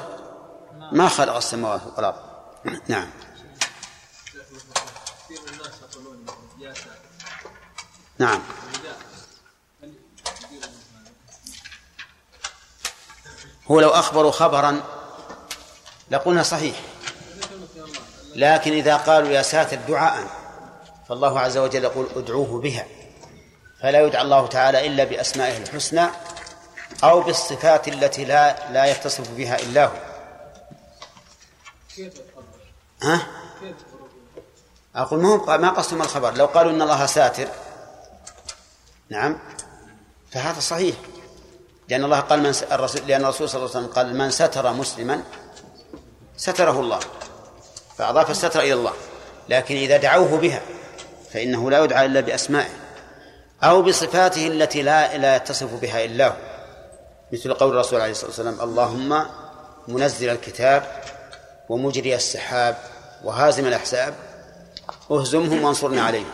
[0.91, 2.15] ما خلق السماوات والأرض.
[2.87, 3.07] نعم.
[8.19, 8.41] نعم.
[13.71, 14.81] هو لو أخبروا خبرا
[16.11, 16.75] لقلنا صحيح.
[18.35, 20.27] لكن إذا قالوا يا ساتر دعاء
[21.09, 22.98] فالله عز وجل يقول ادعوه بها.
[23.81, 26.07] فلا يدعى الله تعالى إلا بأسمائه الحسنى
[27.03, 29.93] أو بالصفات التي لا لا يتصف بها إلا هو.
[33.03, 33.27] ها؟
[34.95, 37.47] أقول ما ما قصدهم الخبر؟ لو قالوا إن الله ساتر.
[39.09, 39.39] نعم.
[40.31, 40.95] فهذا صحيح.
[41.89, 45.23] لأن الله قال من الرسول لأن الرسول صلى الله عليه وسلم قال من ستر مسلما
[46.37, 46.99] ستره الله.
[47.97, 48.93] فأضاف الستر إلى الله.
[49.49, 50.61] لكن إذا دعوه بها
[51.33, 52.78] فإنه لا يدعى إلا بأسمائه.
[53.63, 56.35] أو بصفاته التي لا لا يتصف بها إلا هو.
[57.33, 59.25] مثل قول الرسول عليه الصلاة والسلام اللهم
[59.87, 61.03] منزل الكتاب
[61.69, 62.77] ومجري السحاب
[63.23, 64.13] وهازم الأحساب
[65.11, 66.31] اهزمهم وانصرنا عليهم.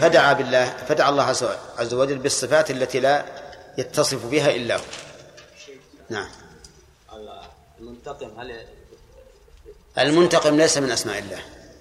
[0.00, 1.22] فدعا بالله فدعا الله
[1.78, 3.24] عز وجل بالصفات التي لا
[3.78, 4.82] يتصف بها إلا هو.
[6.10, 6.28] نعم.
[7.80, 8.66] المنتقم هل
[9.98, 11.38] المنتقم ليس من أسماء الله.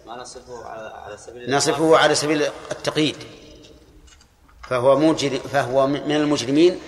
[0.08, 2.42] ما نصفه على سبيل نصفه على سبيل
[2.72, 3.16] التقييد.
[4.70, 6.80] فهو مجرم فهو من المجرمين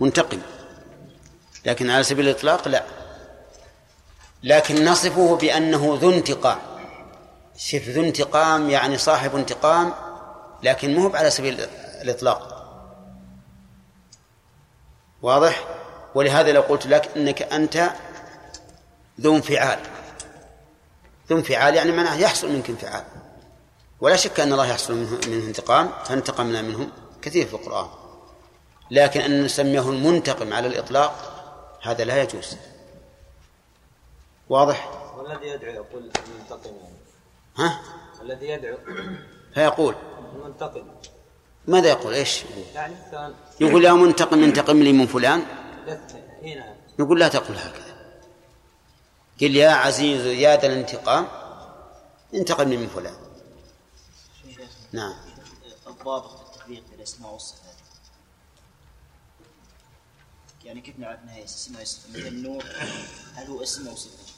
[0.00, 0.38] منتقم.
[1.66, 2.84] لكن على سبيل الإطلاق لا.
[4.42, 6.58] لكن نصفه بأنه ذو انتقام.
[7.56, 9.94] شف ذو انتقام يعني صاحب انتقام
[10.62, 11.60] لكن مو على سبيل
[12.02, 12.62] الإطلاق.
[15.22, 15.64] واضح؟
[16.14, 17.90] ولهذا لو قلت لك إنك أنت
[19.20, 19.78] ذو انفعال.
[21.30, 23.04] ذو انفعال يعني معناه يحصل منك انفعال.
[24.00, 26.90] ولا شك أن الله يحصل منه, منه انتقام فانتقمنا منهم.
[27.22, 27.88] كثير في القرآن.
[28.90, 31.32] لكن أن نسميه المنتقم على الإطلاق
[31.82, 32.56] هذا لا يجوز.
[34.48, 36.72] واضح؟ والذي يدعو يقول المنتقم.
[37.56, 37.80] ها؟
[38.22, 38.76] الذي يدعو
[39.54, 39.94] فيقول.
[40.34, 40.84] المنتقم.
[41.66, 45.46] ماذا يقول؟ إيش؟ يقول يعني كان يقول يا منتقم انتقم لي من فلان.
[46.98, 47.92] نقول لا تقل هكذا.
[49.40, 51.28] قل يا عزيز يا ذا الانتقام
[52.34, 53.14] انتقم لي من فلان.
[54.92, 55.14] نعم.
[55.86, 56.41] الضابط.
[56.66, 57.74] في التطبيق الأسماء والصفات.
[60.64, 62.64] يعني كيف نعرف انها اسم أو صفة؟ مثل النور
[63.34, 64.32] هل هو اسم أو صفة؟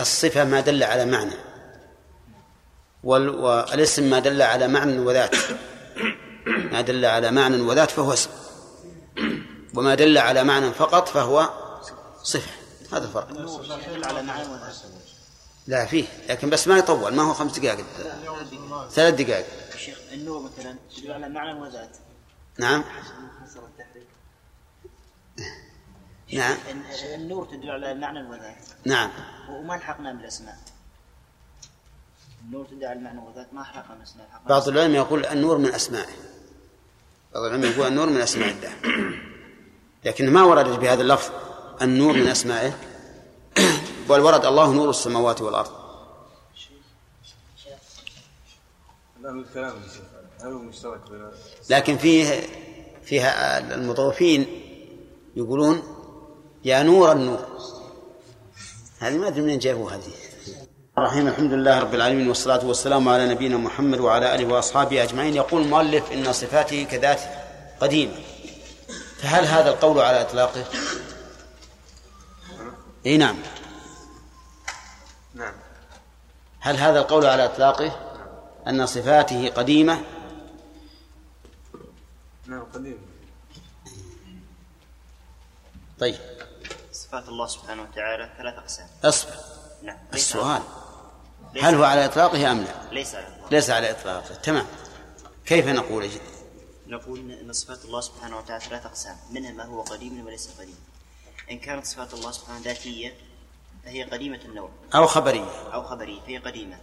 [0.00, 1.34] الصفة ما دل على معنى.
[3.04, 5.34] وال- والاسم ما دل على معنى وذات.
[6.46, 8.30] ما دل على معنى وذات فهو اسم.
[9.74, 11.50] وما دل على معنى فقط فهو
[12.22, 12.50] صفة.
[12.92, 13.28] هذا الفرق.
[14.06, 14.74] على معنى وذات.
[15.66, 17.84] لا فيه لكن بس ما يطول ما هو خمس دقائق.
[18.90, 19.46] ثلاث دقائق.
[19.74, 21.96] الشيخ النور مثلا يدل على معنى وذات.
[22.58, 22.84] نعم.
[26.32, 26.56] نعم.
[26.70, 28.56] الن- النور تدل على معنى وذات.
[28.84, 29.10] نعم.
[29.50, 30.58] وما ألحقنا بالأسماء؟
[32.44, 36.12] النور تدل على معنى وذات ما حقنا بالأسماء؟ بعض العلماء يقول النور من أسمائه
[37.34, 38.72] بعض العلماء يقول النور من أسماء الله.
[40.04, 41.30] لكن ما ورد بهذا اللفظ
[41.82, 42.72] النور من أسمائه
[44.08, 45.70] بل ورد الله نور السماوات والأرض.
[51.70, 52.40] لكن فيه
[53.04, 54.46] فيها المطوفين
[55.36, 55.82] يقولون
[56.64, 57.46] يا نور النور.
[58.98, 60.12] هذه ما أدري منين جابوا هذه.
[60.98, 65.36] الرحيم الحمد لله رب العالمين والصلاة والسلام على نبينا محمد وعلى آله وأصحابه أجمعين.
[65.36, 67.26] يقول المؤلف إن صفاته كذاته
[67.80, 68.14] قديمة.
[69.18, 70.64] فهل هذا القول على إطلاقه؟
[73.06, 73.36] أي نعم.
[76.64, 78.12] هل هذا القول على إطلاقه؟
[78.66, 80.02] أن صفاته قديمة؟
[82.46, 82.98] نعم قديم
[85.98, 86.20] طيب.
[86.92, 88.86] صفات الله سبحانه وتعالى ثلاث أقسام.
[89.04, 89.36] أصبر.
[89.82, 90.62] نعم السؤال.
[91.62, 94.34] هل هو على إطلاقه أم لا؟ ليس على الله ليس على إطلاقه.
[94.34, 94.66] تمام.
[95.46, 96.20] كيف نقول أجل؟
[96.86, 99.16] نقول إن صفات الله سبحانه وتعالى ثلاث أقسام.
[99.30, 100.78] منها ما هو قديم وليس قديم.
[101.50, 103.14] إن كانت صفات الله سبحانه ذاتية
[103.84, 104.70] فهي قديمة النوع.
[104.94, 105.72] أو خبرية.
[105.74, 106.78] أو خبرية فهي قديمة.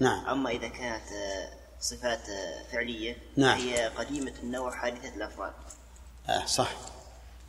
[0.00, 0.26] نعم.
[0.26, 3.58] أما إذا كانت آه، صفات آه، فعلية نعم.
[3.58, 5.52] فهي قديمة النوع حادثة الأفراد.
[6.28, 6.70] آه صح.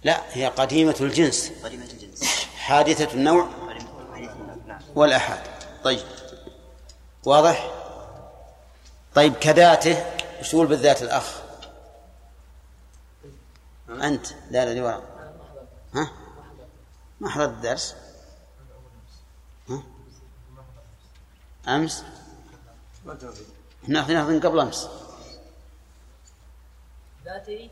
[0.04, 1.52] لا هي قديمة الجنس.
[1.64, 2.46] قديمة الجنس.
[2.56, 3.50] حادثة النوع
[4.14, 4.82] حديث النوع نعم.
[4.96, 5.44] والأحاد.
[5.84, 6.06] طيب.
[7.26, 7.72] واضح؟
[9.16, 10.06] طيب كذاته
[10.40, 11.42] وش تقول بالذات الأخ؟
[13.90, 14.28] أنت.
[14.52, 15.02] لا لا
[15.94, 16.12] ها؟
[17.20, 17.96] ما حضرت الدرس.
[19.70, 19.84] ها؟
[21.68, 22.04] أمس؟
[23.84, 24.88] إحنا أخذنا قبل أمس.
[27.26, 27.70] ذاتي؟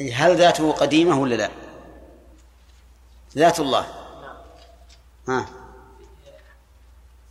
[0.00, 1.50] هل ذاته قديمة ولا لا؟
[3.36, 3.86] ذات الله.
[5.28, 5.46] ها؟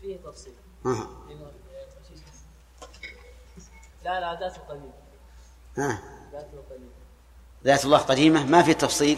[0.01, 0.53] فيه تفصيل.
[0.85, 1.07] ها.
[4.03, 4.91] لا لا ذاته قديم.
[5.77, 6.01] ها؟
[6.31, 6.91] ذاته قديم.
[7.63, 9.17] ذات الله قديمة؟ ما في تفصيل.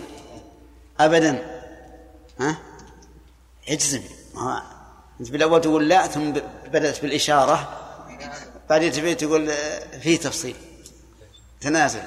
[0.99, 1.61] أبدا.
[2.39, 2.57] ها؟
[3.67, 4.14] اجزم.
[5.21, 7.81] أنت بالأول تقول لا ثم ب- بدأت بالإشارة.
[8.69, 10.55] بعدين تبي تقول آه، في تفصيل.
[11.61, 12.01] تنازل.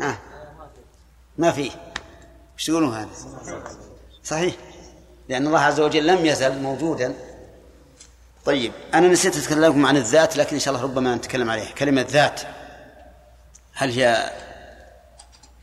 [0.00, 0.18] ها.
[1.38, 1.70] ما في.
[2.58, 3.08] إيش تقولون هذا؟
[4.24, 4.54] صحيح.
[5.28, 7.14] لأن الله عز وجل لم يزل موجودا.
[8.44, 11.70] طيب أنا نسيت أتكلم لكم عن الذات لكن إن شاء الله ربما نتكلم عليها.
[11.72, 12.40] كلمة ذات.
[13.74, 14.30] هل هي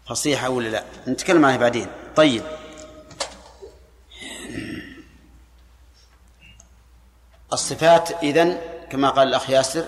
[0.10, 1.88] فصيحة ولا لا؟ نتكلم عليها بعدين.
[2.16, 2.44] طيب.
[7.56, 9.86] الصفات إذن كما قال الأخ ياسر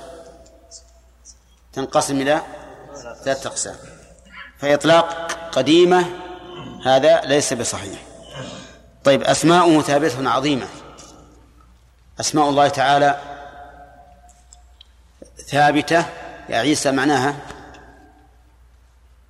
[1.74, 2.42] تنقسم إلى
[3.24, 3.76] ثلاثة أقسام.
[4.58, 6.06] فإطلاق قديمة
[6.86, 8.00] هذا ليس بصحيح.
[9.04, 10.68] طيب أسماؤه ثابتة عظيمة.
[12.20, 13.22] أسماء الله تعالى
[15.48, 16.06] ثابتة.
[16.50, 17.36] يا عيسى معناها؟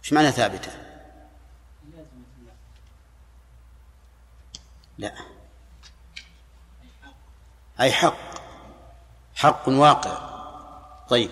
[0.04, 0.72] إيش معنى ثابتة؟
[4.98, 5.12] لا.
[7.80, 8.27] أي حق.
[9.38, 10.18] حق واقع.
[11.10, 11.30] طيب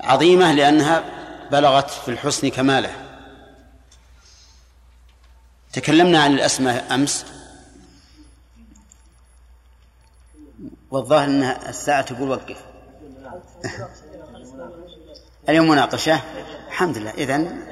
[0.00, 1.04] عظيمة لأنها
[1.50, 2.92] بلغت في الحسن كماله.
[5.72, 7.26] تكلمنا عن الأسماء أمس.
[10.90, 12.56] والظاهر أن الساعة تقول وقف.
[15.48, 16.20] اليوم مناقشة.
[16.68, 17.10] الحمد لله.
[17.10, 17.66] إذن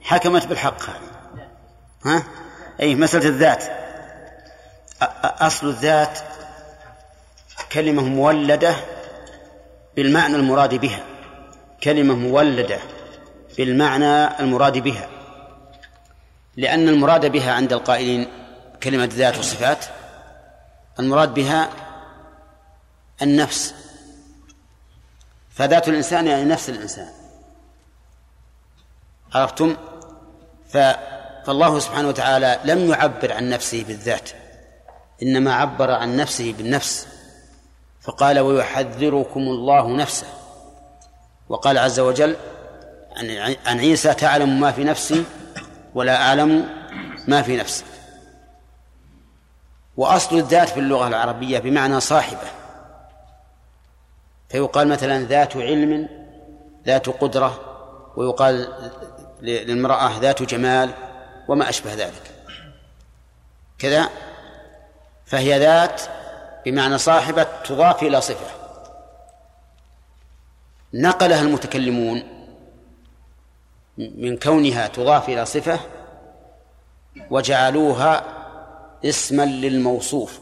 [0.00, 1.48] حكمت بالحق هذه.
[2.04, 2.24] ها؟
[2.80, 3.64] أي مسألة الذات.
[5.24, 6.18] أصل الذات
[7.72, 8.76] كلمة مولدة
[9.96, 11.04] بالمعنى المراد بها.
[11.82, 12.78] كلمة مولدة
[13.58, 15.08] بالمعنى المراد بها.
[16.56, 18.28] لأن المراد بها عند القائلين
[18.82, 19.84] كلمة ذات وصفات
[21.00, 21.70] المراد بها
[23.22, 23.74] النفس.
[25.50, 27.08] فذات الإنسان يعني نفس الإنسان.
[29.34, 29.76] عرفتم.
[30.68, 34.30] فالله سبحانه وتعالى لم يعبر عن نفسه بالذات
[35.22, 37.08] إنما عبر عن نفسه بالنفس.
[38.02, 40.26] فقال ويحذركم الله نفسه.
[41.48, 42.36] وقال عز وجل
[43.66, 45.24] عن عيسى تعلم ما في نفسي
[45.94, 46.68] ولا أعلم
[47.28, 47.84] ما في نفسي.
[49.96, 52.48] وأصل الذات في اللغة العربية بمعنى صاحبة.
[54.48, 56.08] فيقال مثلا ذات علم
[56.86, 57.60] ذات قدرة
[58.16, 58.68] ويقال
[59.42, 60.90] للمرأة ذات جمال
[61.48, 62.30] وما أشبه ذلك.
[63.78, 64.08] كذا
[65.26, 66.02] فهي ذات
[66.66, 68.46] بمعنى صاحبة تضاف إلى صفة.
[70.94, 72.22] نقلها المتكلمون
[73.98, 75.80] من كونها تضاف إلى صفة
[77.30, 78.24] وجعلوها
[79.04, 80.40] اسما للموصوف.